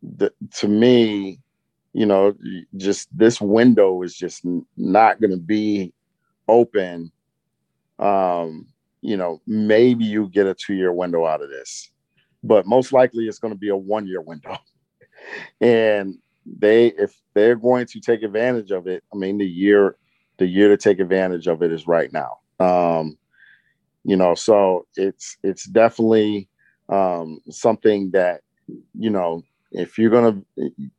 the, 0.01 0.33
to 0.57 0.67
me 0.67 1.39
you 1.93 2.05
know 2.05 2.33
just 2.75 3.15
this 3.15 3.39
window 3.39 4.01
is 4.01 4.15
just 4.15 4.43
not 4.77 5.21
going 5.21 5.31
to 5.31 5.37
be 5.37 5.93
open. 6.47 7.11
Um 7.99 8.67
you 9.01 9.17
know 9.17 9.41
maybe 9.45 10.05
you 10.05 10.27
get 10.29 10.47
a 10.47 10.53
two 10.53 10.73
year 10.73 10.91
window 10.91 11.25
out 11.25 11.41
of 11.41 11.49
this 11.49 11.91
but 12.43 12.67
most 12.67 12.91
likely 12.91 13.27
it's 13.27 13.39
going 13.39 13.53
to 13.53 13.59
be 13.59 13.69
a 13.69 13.75
one 13.75 14.05
year 14.05 14.21
window. 14.21 14.57
And 15.61 16.17
they 16.45 16.87
if 16.87 17.15
they're 17.33 17.55
going 17.55 17.85
to 17.85 18.01
take 18.01 18.23
advantage 18.23 18.71
of 18.71 18.87
it, 18.87 19.05
I 19.13 19.15
mean 19.15 19.37
the 19.37 19.47
year 19.47 19.95
the 20.37 20.45
year 20.45 20.67
to 20.67 20.75
take 20.75 20.99
advantage 20.99 21.47
of 21.47 21.63
it 21.63 21.71
is 21.71 21.87
right 21.87 22.11
now. 22.11 22.39
Um, 22.59 23.17
you 24.03 24.15
know, 24.15 24.35
so 24.35 24.85
it's 24.95 25.37
it's 25.43 25.65
definitely 25.65 26.47
um, 26.89 27.39
something 27.49 28.11
that 28.11 28.41
you 28.97 29.09
know 29.09 29.43
if 29.71 29.97
you're 29.97 30.11
gonna 30.11 30.41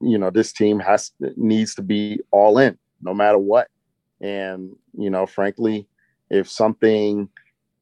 you 0.01 0.19
know 0.19 0.31
this 0.31 0.53
team 0.53 0.79
has 0.81 1.13
needs 1.37 1.75
to 1.75 1.83
be 1.83 2.21
all 2.31 2.59
in 2.59 2.79
no 3.03 3.15
matter 3.15 3.39
what, 3.39 3.69
and 4.21 4.75
you 4.97 5.11
know 5.11 5.27
frankly 5.27 5.87
if 6.31 6.51
something 6.51 7.29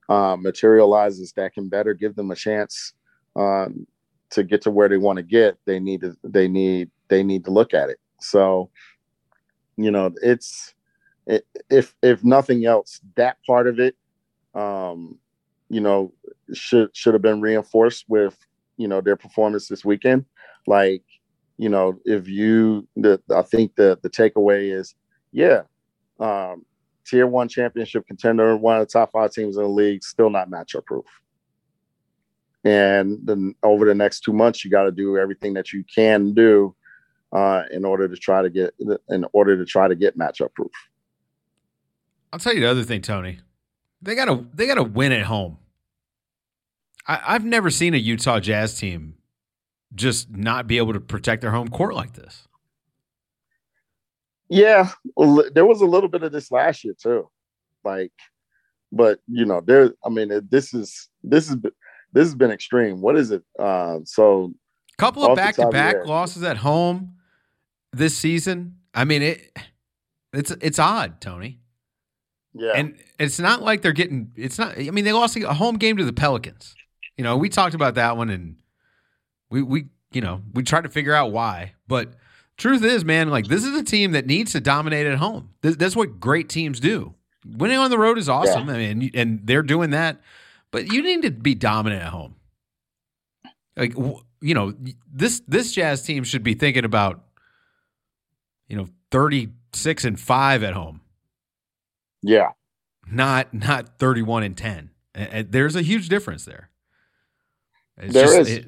uh, 0.08 0.36
materializes 0.38 1.32
that 1.32 1.54
can 1.54 1.68
better 1.68 1.94
give 1.94 2.16
them 2.16 2.30
a 2.30 2.34
chance 2.34 2.92
um, 3.36 3.86
to 4.30 4.42
get 4.42 4.62
to 4.62 4.70
where 4.70 4.88
they 4.88 4.98
want 4.98 5.16
to 5.16 5.22
get, 5.22 5.56
they 5.64 5.78
need 5.78 6.00
to 6.00 6.16
they 6.24 6.48
need 6.48 6.90
they 7.08 7.22
need 7.22 7.44
to 7.44 7.50
look 7.50 7.74
at 7.74 7.90
it. 7.90 7.98
So, 8.20 8.70
you 9.76 9.90
know, 9.90 10.12
it's 10.22 10.74
it, 11.26 11.46
if 11.70 11.94
if 12.02 12.24
nothing 12.24 12.66
else, 12.66 13.00
that 13.16 13.38
part 13.46 13.66
of 13.66 13.78
it, 13.78 13.96
um, 14.54 15.18
you 15.68 15.80
know, 15.80 16.12
should 16.52 16.94
should 16.94 17.14
have 17.14 17.22
been 17.22 17.40
reinforced 17.40 18.04
with 18.08 18.36
you 18.76 18.88
know 18.88 19.00
their 19.00 19.16
performance 19.16 19.68
this 19.68 19.84
weekend. 19.84 20.24
Like, 20.66 21.02
you 21.56 21.68
know, 21.68 21.98
if 22.04 22.28
you 22.28 22.86
the 22.96 23.20
I 23.34 23.42
think 23.42 23.74
the 23.76 23.98
the 24.02 24.10
takeaway 24.10 24.72
is, 24.78 24.94
yeah, 25.32 25.62
um, 26.20 26.64
tier 27.06 27.26
one 27.26 27.48
championship 27.48 28.06
contender, 28.06 28.56
one 28.56 28.76
of 28.76 28.86
the 28.86 28.92
top 28.92 29.12
five 29.12 29.32
teams 29.32 29.56
in 29.56 29.62
the 29.62 29.68
league, 29.68 30.02
still 30.02 30.30
not 30.30 30.50
matchup 30.50 30.84
proof. 30.84 31.06
And 32.64 33.18
then 33.24 33.54
over 33.62 33.84
the 33.84 33.94
next 33.94 34.20
two 34.20 34.32
months, 34.32 34.64
you 34.64 34.70
got 34.70 34.84
to 34.84 34.92
do 34.92 35.18
everything 35.18 35.54
that 35.54 35.72
you 35.72 35.84
can 35.92 36.32
do 36.32 36.74
uh, 37.32 37.62
in 37.72 37.84
order 37.84 38.08
to 38.08 38.16
try 38.16 38.42
to 38.42 38.50
get 38.50 38.74
in 39.08 39.24
order 39.32 39.56
to 39.56 39.64
try 39.64 39.88
to 39.88 39.96
get 39.96 40.18
matchup 40.18 40.52
proof. 40.54 40.70
I'll 42.32 42.38
tell 42.38 42.54
you 42.54 42.60
the 42.60 42.70
other 42.70 42.84
thing, 42.84 43.02
Tony. 43.02 43.40
They 44.02 44.14
gotta 44.14 44.44
they 44.52 44.66
gotta 44.66 44.82
win 44.82 45.12
at 45.12 45.22
home. 45.22 45.58
I, 47.06 47.20
I've 47.26 47.44
never 47.44 47.70
seen 47.70 47.94
a 47.94 47.98
Utah 47.98 48.40
Jazz 48.40 48.78
team 48.78 49.14
just 49.94 50.30
not 50.30 50.66
be 50.66 50.78
able 50.78 50.92
to 50.92 51.00
protect 51.00 51.42
their 51.42 51.50
home 51.50 51.68
court 51.68 51.94
like 51.94 52.14
this. 52.14 52.48
Yeah, 54.48 54.90
there 55.52 55.64
was 55.64 55.80
a 55.80 55.86
little 55.86 56.08
bit 56.08 56.22
of 56.22 56.32
this 56.32 56.50
last 56.50 56.84
year 56.84 56.94
too. 57.00 57.30
Like, 57.84 58.12
but 58.90 59.20
you 59.26 59.46
know, 59.46 59.62
there. 59.64 59.92
I 60.04 60.10
mean, 60.10 60.30
this 60.50 60.74
is 60.74 61.08
this 61.22 61.48
is 61.48 61.56
this 62.12 62.26
has 62.26 62.34
been 62.34 62.50
extreme. 62.50 63.00
What 63.00 63.16
is 63.16 63.30
it? 63.30 63.42
Uh, 63.58 64.00
so, 64.04 64.52
couple 64.98 65.24
of 65.24 65.36
back 65.36 65.54
to 65.56 65.68
back 65.68 66.04
losses 66.06 66.42
at 66.42 66.58
home 66.58 67.14
this 67.92 68.16
season. 68.16 68.76
I 68.92 69.04
mean 69.04 69.22
it. 69.22 69.56
It's 70.34 70.50
it's 70.50 70.78
odd, 70.78 71.20
Tony. 71.20 71.61
Yeah, 72.54 72.72
and 72.74 72.96
it's 73.18 73.38
not 73.38 73.62
like 73.62 73.82
they're 73.82 73.92
getting. 73.92 74.32
It's 74.36 74.58
not. 74.58 74.78
I 74.78 74.90
mean, 74.90 75.04
they 75.04 75.12
lost 75.12 75.36
a 75.36 75.52
home 75.54 75.76
game 75.76 75.96
to 75.96 76.04
the 76.04 76.12
Pelicans. 76.12 76.74
You 77.16 77.24
know, 77.24 77.36
we 77.36 77.48
talked 77.48 77.74
about 77.74 77.94
that 77.94 78.16
one, 78.16 78.30
and 78.30 78.56
we 79.50 79.62
we 79.62 79.86
you 80.12 80.20
know 80.20 80.42
we 80.52 80.62
tried 80.62 80.82
to 80.82 80.90
figure 80.90 81.14
out 81.14 81.32
why. 81.32 81.74
But 81.86 82.14
truth 82.56 82.84
is, 82.84 83.04
man, 83.04 83.30
like 83.30 83.46
this 83.46 83.64
is 83.64 83.78
a 83.78 83.84
team 83.84 84.12
that 84.12 84.26
needs 84.26 84.52
to 84.52 84.60
dominate 84.60 85.06
at 85.06 85.18
home. 85.18 85.50
This, 85.62 85.76
that's 85.76 85.96
what 85.96 86.20
great 86.20 86.48
teams 86.48 86.80
do. 86.80 87.14
Winning 87.44 87.78
on 87.78 87.90
the 87.90 87.98
road 87.98 88.18
is 88.18 88.28
awesome. 88.28 88.68
Yeah. 88.68 88.74
I 88.74 88.94
mean, 88.94 89.10
and 89.14 89.40
they're 89.44 89.62
doing 89.62 89.90
that, 89.90 90.20
but 90.70 90.92
you 90.92 91.02
need 91.02 91.22
to 91.22 91.30
be 91.30 91.54
dominant 91.54 92.02
at 92.02 92.08
home. 92.08 92.36
Like 93.76 93.94
you 94.40 94.54
know, 94.54 94.74
this 95.10 95.42
this 95.48 95.72
Jazz 95.72 96.02
team 96.02 96.24
should 96.24 96.42
be 96.42 96.54
thinking 96.54 96.84
about 96.84 97.24
you 98.72 98.78
know, 98.78 98.88
36 99.10 100.06
and 100.06 100.18
5 100.18 100.62
at 100.62 100.72
home. 100.72 101.01
Yeah. 102.22 102.50
Not 103.10 103.52
not 103.52 103.98
31 103.98 104.42
and 104.42 104.56
10. 104.56 104.90
And 105.14 105.52
there's 105.52 105.76
a 105.76 105.82
huge 105.82 106.08
difference 106.08 106.44
there. 106.44 106.70
It's 107.98 108.14
there 108.14 108.26
just, 108.26 108.38
is. 108.38 108.56
It, 108.58 108.66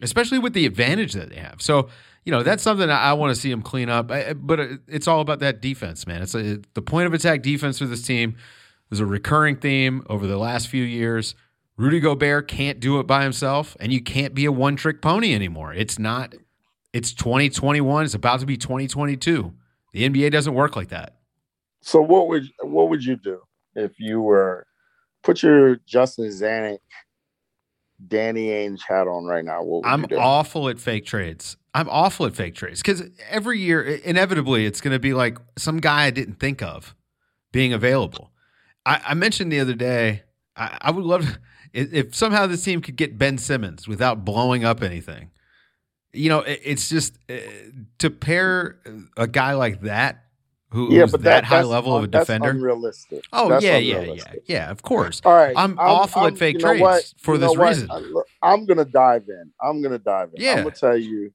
especially 0.00 0.38
with 0.38 0.52
the 0.52 0.66
advantage 0.66 1.14
that 1.14 1.30
they 1.30 1.36
have. 1.36 1.60
So, 1.60 1.88
you 2.24 2.32
know, 2.32 2.42
that's 2.42 2.62
something 2.62 2.90
I 2.90 3.12
want 3.14 3.34
to 3.34 3.40
see 3.40 3.50
them 3.50 3.62
clean 3.62 3.88
up. 3.88 4.08
But 4.08 4.60
it's 4.86 5.08
all 5.08 5.20
about 5.20 5.40
that 5.40 5.60
defense, 5.60 6.06
man. 6.06 6.22
It's 6.22 6.34
a, 6.34 6.60
the 6.74 6.82
point 6.82 7.06
of 7.06 7.14
attack 7.14 7.42
defense 7.42 7.78
for 7.78 7.86
this 7.86 8.02
team 8.02 8.36
is 8.90 9.00
a 9.00 9.06
recurring 9.06 9.56
theme 9.56 10.04
over 10.08 10.26
the 10.26 10.36
last 10.36 10.68
few 10.68 10.84
years. 10.84 11.34
Rudy 11.76 12.00
Gobert 12.00 12.48
can't 12.48 12.80
do 12.80 12.98
it 12.98 13.06
by 13.06 13.22
himself, 13.22 13.76
and 13.78 13.92
you 13.92 14.02
can't 14.02 14.34
be 14.34 14.44
a 14.44 14.52
one 14.52 14.76
trick 14.76 15.00
pony 15.00 15.32
anymore. 15.32 15.72
It's 15.72 15.98
not, 15.98 16.34
it's 16.92 17.12
2021. 17.12 18.04
It's 18.04 18.14
about 18.14 18.40
to 18.40 18.46
be 18.46 18.56
2022. 18.56 19.52
The 19.92 20.08
NBA 20.08 20.32
doesn't 20.32 20.54
work 20.54 20.74
like 20.74 20.88
that. 20.88 21.17
So 21.80 22.00
what 22.00 22.28
would 22.28 22.48
what 22.62 22.88
would 22.90 23.04
you 23.04 23.16
do 23.16 23.40
if 23.74 23.98
you 23.98 24.20
were 24.20 24.66
put 25.22 25.42
your 25.42 25.76
Justin 25.86 26.26
Zanik 26.26 26.78
Danny 28.06 28.48
Ainge 28.48 28.80
hat 28.86 29.08
on 29.08 29.24
right 29.24 29.44
now, 29.44 29.82
I'm 29.84 30.04
awful 30.16 30.68
at 30.68 30.78
fake 30.78 31.04
trades. 31.04 31.56
I'm 31.74 31.88
awful 31.88 32.26
at 32.26 32.36
fake 32.36 32.54
trades 32.54 32.80
because 32.80 33.02
every 33.28 33.58
year, 33.58 33.82
inevitably, 33.82 34.66
it's 34.66 34.80
going 34.80 34.92
to 34.92 35.00
be 35.00 35.14
like 35.14 35.38
some 35.56 35.78
guy 35.78 36.04
I 36.04 36.10
didn't 36.10 36.38
think 36.38 36.62
of 36.62 36.94
being 37.52 37.72
available. 37.72 38.30
I, 38.86 39.00
I 39.08 39.14
mentioned 39.14 39.50
the 39.50 39.60
other 39.60 39.74
day, 39.74 40.22
I, 40.56 40.78
I 40.80 40.90
would 40.92 41.04
love 41.04 41.38
if, 41.72 41.92
if 41.92 42.14
somehow 42.14 42.46
this 42.46 42.62
team 42.62 42.80
could 42.80 42.96
get 42.96 43.18
Ben 43.18 43.36
Simmons 43.36 43.88
without 43.88 44.24
blowing 44.24 44.64
up 44.64 44.82
anything. 44.82 45.30
You 46.12 46.28
know, 46.28 46.40
it, 46.40 46.60
it's 46.64 46.88
just 46.88 47.18
uh, 47.28 47.36
to 47.98 48.10
pair 48.10 48.78
a 49.16 49.26
guy 49.26 49.54
like 49.54 49.82
that 49.82 50.24
who, 50.70 50.92
yeah, 50.92 51.06
but 51.06 51.22
that, 51.22 51.22
that 51.22 51.44
high 51.44 51.62
level 51.62 51.96
of 51.96 52.04
a 52.04 52.06
defender. 52.06 52.50
Unrealistic. 52.50 53.24
Oh 53.32 53.48
that's 53.48 53.64
yeah, 53.64 53.76
unrealistic. 53.76 54.42
yeah, 54.46 54.56
yeah, 54.56 54.64
yeah. 54.66 54.70
Of 54.70 54.82
course. 54.82 55.22
All 55.24 55.34
right, 55.34 55.54
I'm, 55.56 55.78
I'm 55.78 55.78
awful 55.78 56.22
I'm, 56.22 56.34
at 56.34 56.38
fake 56.38 56.58
trades 56.58 56.80
what? 56.80 57.14
for 57.16 57.34
you 57.34 57.40
this 57.40 57.56
reason. 57.56 57.90
I'm 58.42 58.66
gonna 58.66 58.84
dive 58.84 59.24
in. 59.28 59.50
I'm 59.62 59.80
gonna 59.80 59.98
dive 59.98 60.30
in. 60.34 60.42
Yeah. 60.42 60.52
I'm 60.52 60.64
gonna 60.64 60.70
tell 60.72 60.96
you. 60.96 61.32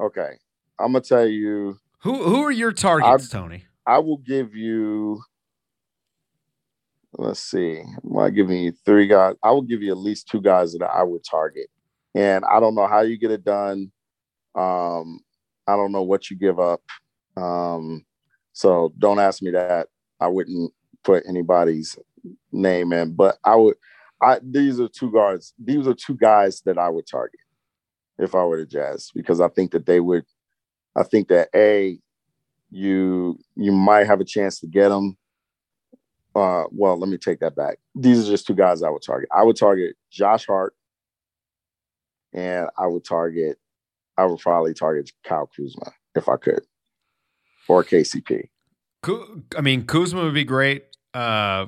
Okay, 0.00 0.30
I'm 0.78 0.92
gonna 0.92 1.00
tell 1.02 1.26
you. 1.26 1.78
Who 2.00 2.22
who 2.24 2.42
are 2.44 2.50
your 2.50 2.72
targets, 2.72 3.32
I, 3.32 3.38
Tony? 3.38 3.64
I 3.86 3.98
will 3.98 4.16
give 4.18 4.54
you. 4.54 5.22
Let's 7.18 7.40
see. 7.40 7.82
I'm 7.82 8.34
giving 8.34 8.58
you 8.58 8.72
three 8.86 9.06
guys. 9.06 9.34
I 9.42 9.50
will 9.50 9.62
give 9.62 9.82
you 9.82 9.92
at 9.92 9.98
least 9.98 10.28
two 10.28 10.40
guys 10.40 10.72
that 10.72 10.86
I 10.86 11.02
would 11.02 11.22
target, 11.30 11.68
and 12.14 12.42
I 12.46 12.58
don't 12.58 12.74
know 12.74 12.86
how 12.86 13.02
you 13.02 13.18
get 13.18 13.30
it 13.30 13.44
done. 13.44 13.92
Um, 14.54 15.20
I 15.66 15.76
don't 15.76 15.92
know 15.92 16.02
what 16.02 16.30
you 16.30 16.38
give 16.38 16.58
up. 16.58 16.80
Um, 17.36 18.06
so 18.52 18.92
don't 18.98 19.18
ask 19.18 19.42
me 19.42 19.50
that. 19.52 19.88
I 20.20 20.28
wouldn't 20.28 20.72
put 21.02 21.24
anybody's 21.28 21.96
name 22.52 22.92
in, 22.92 23.14
but 23.14 23.38
I 23.44 23.56
would. 23.56 23.76
I 24.20 24.38
these 24.42 24.78
are 24.78 24.88
two 24.88 25.10
guards. 25.10 25.54
These 25.62 25.86
are 25.86 25.94
two 25.94 26.16
guys 26.16 26.60
that 26.62 26.78
I 26.78 26.88
would 26.88 27.06
target 27.06 27.40
if 28.18 28.34
I 28.34 28.44
were 28.44 28.58
the 28.58 28.66
Jazz 28.66 29.10
because 29.14 29.40
I 29.40 29.48
think 29.48 29.72
that 29.72 29.86
they 29.86 30.00
would. 30.00 30.24
I 30.94 31.02
think 31.02 31.28
that 31.28 31.48
a 31.54 31.98
you 32.70 33.38
you 33.56 33.72
might 33.72 34.06
have 34.06 34.20
a 34.20 34.24
chance 34.24 34.60
to 34.60 34.66
get 34.66 34.90
them. 34.90 35.16
Uh, 36.34 36.64
well, 36.70 36.98
let 36.98 37.10
me 37.10 37.18
take 37.18 37.40
that 37.40 37.56
back. 37.56 37.78
These 37.94 38.26
are 38.26 38.30
just 38.30 38.46
two 38.46 38.54
guys 38.54 38.82
I 38.82 38.90
would 38.90 39.02
target. 39.02 39.28
I 39.34 39.42
would 39.42 39.56
target 39.56 39.96
Josh 40.10 40.46
Hart, 40.46 40.74
and 42.32 42.68
I 42.78 42.86
would 42.86 43.04
target. 43.04 43.58
I 44.16 44.26
would 44.26 44.38
probably 44.40 44.74
target 44.74 45.10
Kyle 45.24 45.50
Kuzma 45.56 45.90
if 46.14 46.28
I 46.28 46.36
could 46.36 46.62
or 47.68 47.84
KCP. 47.84 48.48
I 49.56 49.60
mean, 49.60 49.84
Kuzma 49.86 50.22
would 50.22 50.34
be 50.34 50.44
great. 50.44 50.84
Uh, 51.12 51.66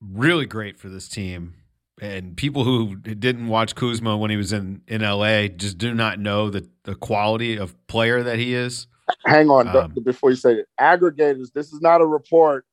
really 0.00 0.46
great 0.46 0.78
for 0.78 0.88
this 0.88 1.08
team. 1.08 1.54
And 2.00 2.36
people 2.36 2.64
who 2.64 2.96
didn't 2.96 3.48
watch 3.48 3.74
Kuzma 3.74 4.16
when 4.16 4.30
he 4.30 4.36
was 4.36 4.52
in, 4.52 4.80
in 4.88 5.02
LA 5.02 5.48
just 5.48 5.76
do 5.76 5.92
not 5.92 6.18
know 6.18 6.48
the, 6.48 6.66
the 6.84 6.94
quality 6.94 7.58
of 7.58 7.74
player 7.88 8.22
that 8.22 8.38
he 8.38 8.54
is. 8.54 8.86
Hang 9.26 9.50
on, 9.50 9.68
um, 9.68 9.94
before 10.02 10.30
you 10.30 10.36
say 10.36 10.54
it, 10.54 10.68
aggregators. 10.80 11.52
This 11.52 11.72
is 11.72 11.80
not 11.80 12.00
a 12.00 12.06
report. 12.06 12.64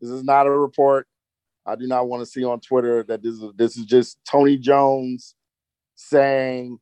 This 0.00 0.10
is 0.10 0.24
not 0.24 0.46
a 0.46 0.50
report. 0.50 1.06
I 1.66 1.76
do 1.76 1.86
not 1.86 2.08
want 2.08 2.22
to 2.22 2.26
see 2.26 2.44
on 2.44 2.60
Twitter 2.60 3.02
that 3.04 3.22
this 3.22 3.34
is 3.34 3.44
this 3.56 3.76
is 3.76 3.84
just 3.84 4.18
Tony 4.24 4.56
Jones 4.56 5.34
saying 5.94 6.78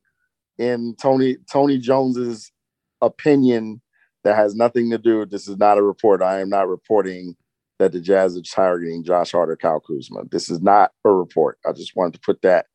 in 0.57 0.95
Tony 1.01 1.37
Tony 1.51 1.77
Jones's 1.77 2.51
opinion 3.01 3.81
that 4.23 4.35
has 4.35 4.55
nothing 4.55 4.89
to 4.91 4.97
do. 4.97 5.25
This 5.25 5.47
is 5.47 5.57
not 5.57 5.77
a 5.77 5.83
report. 5.83 6.21
I 6.21 6.39
am 6.39 6.49
not 6.49 6.67
reporting 6.67 7.35
that 7.79 7.93
the 7.93 8.01
Jazz 8.01 8.37
are 8.37 8.41
targeting 8.41 9.03
Josh 9.03 9.31
Hart 9.31 9.49
or 9.49 9.55
Kyle 9.55 9.79
Kuzma. 9.79 10.23
This 10.29 10.49
is 10.49 10.61
not 10.61 10.91
a 11.05 11.11
report. 11.11 11.57
I 11.65 11.71
just 11.71 11.95
wanted 11.95 12.13
to 12.13 12.19
put 12.19 12.41
that 12.41 12.67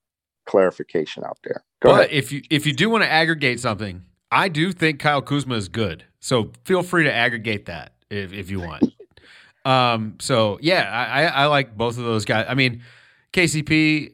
clarification 0.47 1.25
out 1.25 1.39
there. 1.45 1.63
Go 1.83 1.91
but 1.91 2.01
ahead. 2.07 2.13
if 2.13 2.33
you 2.33 2.43
if 2.51 2.67
you 2.67 2.73
do 2.73 2.89
want 2.91 3.05
to 3.05 3.11
aggregate 3.11 3.61
something, 3.61 4.03
I 4.31 4.49
do 4.49 4.73
think 4.73 5.01
Kyle 5.01 5.23
Kuzma 5.23 5.55
is 5.55 5.69
good. 5.69 6.05
So 6.21 6.53
feel 6.65 6.83
free 6.83 7.05
to 7.05 7.13
aggregate 7.13 7.67
that 7.67 7.95
if 8.11 8.33
if 8.33 8.51
you 8.51 8.61
want. 8.61 8.85
um. 9.65 10.17
So 10.21 10.59
yeah, 10.63 10.91
I 10.91 11.25
I 11.27 11.47
like 11.47 11.77
both 11.77 11.99
of 11.99 12.05
those 12.05 12.25
guys. 12.25 12.47
I 12.49 12.55
mean, 12.55 12.83
KCP 13.33 14.13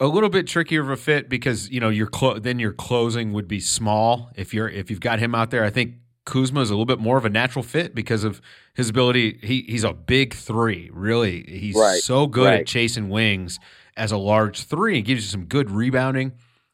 a 0.00 0.06
little 0.06 0.28
bit 0.28 0.46
trickier 0.46 0.82
of 0.82 0.90
a 0.90 0.96
fit 0.96 1.28
because 1.28 1.70
you 1.70 1.80
know 1.80 1.88
your 1.88 2.06
clo- 2.06 2.38
then 2.38 2.58
your 2.58 2.72
closing 2.72 3.32
would 3.32 3.48
be 3.48 3.60
small 3.60 4.30
if 4.36 4.54
you're 4.54 4.68
if 4.68 4.90
you've 4.90 5.00
got 5.00 5.18
him 5.18 5.34
out 5.34 5.50
there. 5.50 5.64
I 5.64 5.70
think 5.70 5.94
Kuzma 6.28 6.60
is 6.60 6.68
a 6.68 6.74
little 6.74 6.84
bit 6.84 7.00
more 7.00 7.16
of 7.16 7.24
a 7.24 7.30
natural 7.30 7.62
fit 7.62 7.94
because 7.94 8.22
of 8.22 8.42
his 8.74 8.90
ability. 8.90 9.40
He 9.42 9.62
he's 9.62 9.82
a 9.82 9.94
big 9.94 10.34
three, 10.34 10.90
really. 10.92 11.42
He's 11.48 11.74
right, 11.74 12.02
so 12.02 12.26
good 12.26 12.44
right. 12.44 12.60
at 12.60 12.66
chasing 12.66 13.08
wings 13.08 13.58
as 13.96 14.12
a 14.12 14.18
large 14.18 14.64
three. 14.64 14.96
He 14.96 15.02
gives 15.02 15.24
you 15.24 15.30
some 15.30 15.46
good 15.46 15.70
rebounding, 15.70 16.32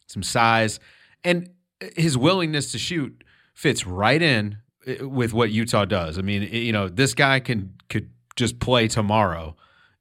some 0.09 0.25
size, 0.25 0.81
and 1.23 1.51
his 1.97 2.19
willingness 2.19 2.73
to 2.73 2.79
shoot 2.79 3.23
fits 3.55 3.87
right 3.87 4.21
in 4.21 4.59
uh, 4.88 5.09
with 5.09 5.33
what 5.33 5.53
Utah 5.53 5.85
does. 5.85 6.19
I 6.19 6.23
mean, 6.23 6.43
you 6.43 6.73
know, 6.73 6.88
this 6.88 7.14
guy 7.14 7.38
can 7.38 7.75
could 7.88 8.11
just 8.35 8.59
play 8.59 8.88
tomorrow 8.88 9.55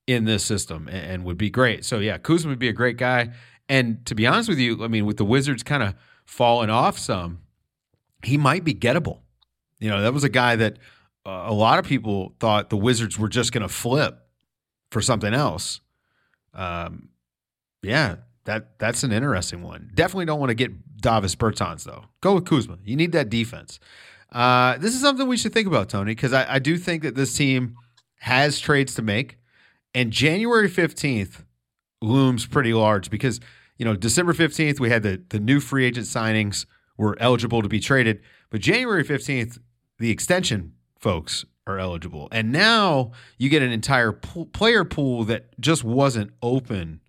in 0.07 0.25
this 0.25 0.43
system 0.43 0.87
and, 0.87 1.11
and 1.11 1.23
would 1.25 1.37
be 1.37 1.51
great. 1.51 1.85
So 1.85 1.99
yeah, 1.99 2.17
Kuzma 2.17 2.49
would 2.49 2.59
be 2.59 2.69
a 2.69 2.73
great 2.73 2.97
guy. 2.97 3.29
And 3.69 4.03
to 4.07 4.15
be 4.15 4.25
honest 4.25 4.49
with 4.49 4.57
you, 4.57 4.83
I 4.83 4.87
mean, 4.87 5.05
with 5.05 5.17
the 5.17 5.25
Wizards 5.25 5.61
kind 5.61 5.83
of 5.83 5.93
falling 6.25 6.71
off 6.71 6.97
some, 6.97 7.41
he 8.23 8.35
might 8.35 8.63
be 8.63 8.73
gettable. 8.73 9.19
You 9.83 9.89
know, 9.89 10.01
that 10.01 10.13
was 10.13 10.23
a 10.23 10.29
guy 10.29 10.55
that 10.55 10.77
uh, 11.25 11.43
a 11.47 11.53
lot 11.53 11.77
of 11.77 11.85
people 11.85 12.33
thought 12.39 12.69
the 12.69 12.77
Wizards 12.77 13.19
were 13.19 13.27
just 13.27 13.51
going 13.51 13.63
to 13.63 13.67
flip 13.67 14.17
for 14.91 15.01
something 15.01 15.33
else. 15.33 15.81
Um, 16.53 17.09
yeah, 17.81 18.15
that 18.45 18.79
that's 18.79 19.03
an 19.03 19.11
interesting 19.11 19.61
one. 19.61 19.91
Definitely 19.93 20.23
don't 20.23 20.39
want 20.39 20.51
to 20.51 20.55
get 20.55 21.01
Davis 21.01 21.35
Bertans 21.35 21.83
though. 21.83 22.05
Go 22.21 22.35
with 22.35 22.45
Kuzma. 22.45 22.77
You 22.85 22.95
need 22.95 23.11
that 23.11 23.29
defense. 23.29 23.81
Uh, 24.31 24.77
this 24.77 24.95
is 24.95 25.01
something 25.01 25.27
we 25.27 25.35
should 25.35 25.51
think 25.51 25.67
about, 25.67 25.89
Tony, 25.89 26.11
because 26.11 26.31
I, 26.31 26.55
I 26.55 26.59
do 26.59 26.77
think 26.77 27.03
that 27.03 27.15
this 27.15 27.35
team 27.35 27.75
has 28.19 28.59
trades 28.59 28.95
to 28.95 29.01
make, 29.01 29.37
and 29.93 30.11
January 30.11 30.69
fifteenth 30.69 31.43
looms 32.01 32.45
pretty 32.45 32.73
large 32.73 33.09
because 33.09 33.41
you 33.77 33.83
know 33.83 33.97
December 33.97 34.31
fifteenth 34.31 34.79
we 34.79 34.89
had 34.89 35.03
the 35.03 35.21
the 35.27 35.41
new 35.41 35.59
free 35.59 35.83
agent 35.83 36.05
signings 36.05 36.65
were 36.95 37.17
eligible 37.19 37.61
to 37.61 37.67
be 37.67 37.81
traded, 37.81 38.21
but 38.49 38.61
January 38.61 39.03
fifteenth 39.03 39.59
the 39.99 40.09
extension 40.09 40.73
folks 40.99 41.45
are 41.65 41.79
eligible. 41.79 42.27
And 42.31 42.51
now 42.51 43.11
you 43.37 43.49
get 43.49 43.61
an 43.61 43.71
entire 43.71 44.11
pool, 44.11 44.45
player 44.47 44.83
pool 44.83 45.23
that 45.25 45.59
just 45.59 45.83
wasn't 45.83 46.31
open 46.41 47.01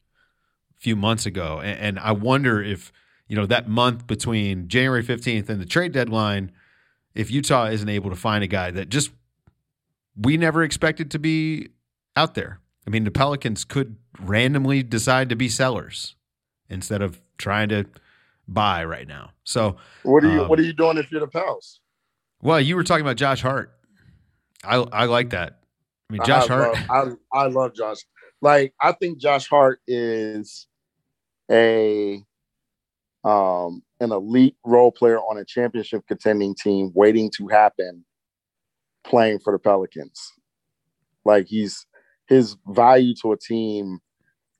a 0.76 0.80
few 0.80 0.96
months 0.96 1.26
ago. 1.26 1.60
And, 1.60 1.78
and, 1.78 1.98
I 1.98 2.12
wonder 2.12 2.62
if, 2.62 2.92
you 3.26 3.36
know, 3.36 3.46
that 3.46 3.68
month 3.68 4.06
between 4.06 4.68
January 4.68 5.02
15th 5.02 5.48
and 5.48 5.60
the 5.60 5.66
trade 5.66 5.92
deadline, 5.92 6.52
if 7.14 7.30
Utah 7.30 7.66
isn't 7.66 7.88
able 7.88 8.10
to 8.10 8.16
find 8.16 8.44
a 8.44 8.48
guy 8.48 8.70
that 8.70 8.88
just 8.88 9.10
we 10.16 10.36
never 10.36 10.62
expected 10.62 11.10
to 11.12 11.18
be 11.18 11.70
out 12.16 12.34
there. 12.34 12.60
I 12.86 12.90
mean, 12.90 13.04
the 13.04 13.10
Pelicans 13.10 13.64
could 13.64 13.96
randomly 14.20 14.82
decide 14.82 15.28
to 15.30 15.36
be 15.36 15.48
sellers 15.48 16.14
instead 16.68 17.02
of 17.02 17.20
trying 17.38 17.68
to 17.70 17.86
buy 18.46 18.84
right 18.84 19.08
now. 19.08 19.30
So, 19.42 19.76
what 20.02 20.22
are 20.24 20.30
you 20.30 20.42
um, 20.42 20.48
what 20.48 20.58
are 20.58 20.62
you 20.62 20.72
doing 20.72 20.98
if 20.98 21.10
you're 21.10 21.20
the 21.20 21.26
Pels? 21.26 21.80
Well, 22.44 22.60
you 22.60 22.76
were 22.76 22.84
talking 22.84 23.04
about 23.04 23.16
Josh 23.16 23.40
Hart. 23.40 23.72
I 24.62 24.76
I 24.76 25.04
like 25.06 25.30
that. 25.30 25.60
I 26.08 26.12
mean, 26.12 26.22
Josh 26.24 26.50
I 26.50 26.54
Hart. 26.54 26.90
Love, 26.90 27.18
I 27.32 27.38
I 27.38 27.46
love 27.46 27.74
Josh. 27.74 27.98
Like 28.42 28.74
I 28.80 28.92
think 28.92 29.18
Josh 29.18 29.48
Hart 29.48 29.80
is 29.88 30.68
a 31.50 32.22
um 33.24 33.82
an 33.98 34.12
elite 34.12 34.56
role 34.64 34.92
player 34.92 35.18
on 35.18 35.38
a 35.38 35.44
championship 35.44 36.06
contending 36.06 36.54
team 36.54 36.92
waiting 36.94 37.30
to 37.38 37.48
happen 37.48 38.04
playing 39.06 39.38
for 39.38 39.52
the 39.52 39.58
Pelicans. 39.58 40.20
Like 41.24 41.46
he's 41.46 41.86
his 42.28 42.56
value 42.68 43.14
to 43.22 43.32
a 43.32 43.38
team 43.38 44.00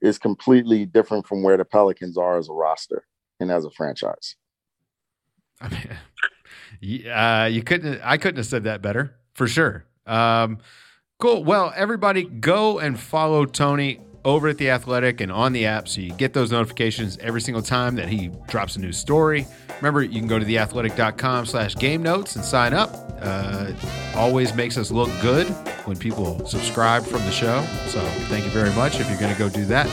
is 0.01 0.19
completely 0.19 0.87
different 0.87 1.27
from 1.27 1.43
where 1.43 1.59
the 1.59 1.67
Pelicans 1.67 2.17
are 2.17 2.39
as 2.39 2.49
a 2.49 2.53
roster 2.53 3.05
and 3.41 3.51
as 3.51 3.67
a 3.67 3.71
franchise. 3.71 4.37
I 5.61 5.69
mean, 5.69 5.89
uh, 6.83 7.47
you 7.51 7.63
couldn't. 7.63 8.01
I 8.03 8.17
couldn't 8.17 8.37
have 8.39 8.47
said 8.47 8.65
that 8.65 8.83
better. 8.83 9.15
for 9.35 9.47
sure. 9.49 9.85
Um, 10.07 10.59
cool. 11.19 11.43
Well, 11.45 11.73
everybody 11.77 12.25
go 12.25 12.79
and 12.79 12.99
follow 12.99 13.47
Tony 13.47 14.01
over 14.25 14.49
at 14.49 14.59
The 14.59 14.71
Athletic 14.71 15.21
and 15.21 15.31
on 15.31 15.53
the 15.53 15.67
app 15.67 15.87
so 15.89 16.01
you 16.01 16.13
get 16.13 16.33
those 16.33 16.51
notifications 16.51 17.19
every 17.19 17.41
single 17.41 17.63
time 17.63 17.97
that 17.97 18.09
he 18.09 18.31
drops 18.49 18.77
a 18.77 18.81
new 18.81 18.93
story. 18.93 19.47
Remember, 19.77 20.03
you 20.03 20.19
can 20.19 20.29
go 20.29 20.39
to 20.39 20.45
theathletic.com 20.45 21.47
slash 21.47 21.75
game 21.77 22.03
notes 22.03 22.37
and 22.37 22.45
sign 22.45 22.73
up. 22.73 22.91
Uh, 23.21 23.73
always 24.15 24.55
makes 24.55 24.77
us 24.79 24.91
look 24.91 25.11
good 25.21 25.47
when 25.87 25.97
people 25.97 26.45
subscribe 26.47 27.05
from 27.05 27.21
the 27.25 27.31
show. 27.31 27.63
So 27.87 28.01
thank 28.29 28.45
you 28.45 28.51
very 28.51 28.71
much 28.75 28.99
if 29.01 29.09
you're 29.11 29.19
going 29.21 29.33
to 29.33 29.39
go 29.39 29.49
do 29.49 29.65
that. 29.67 29.89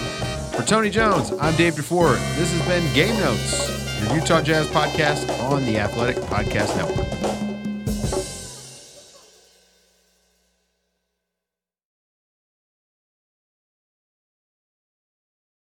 For 0.56 0.64
Tony 0.64 0.90
Jones, 0.90 1.32
I'm 1.40 1.56
Dave 1.56 1.76
Dufour. 1.76 2.14
This 2.36 2.52
has 2.54 2.68
been 2.68 2.94
Game 2.94 3.18
Notes, 3.20 3.91
Utah 4.14 4.42
Jazz 4.42 4.68
podcast 4.68 5.30
on 5.50 5.64
the 5.66 5.78
Athletic 5.78 6.18
Podcast 6.18 6.76
Network. 6.76 7.41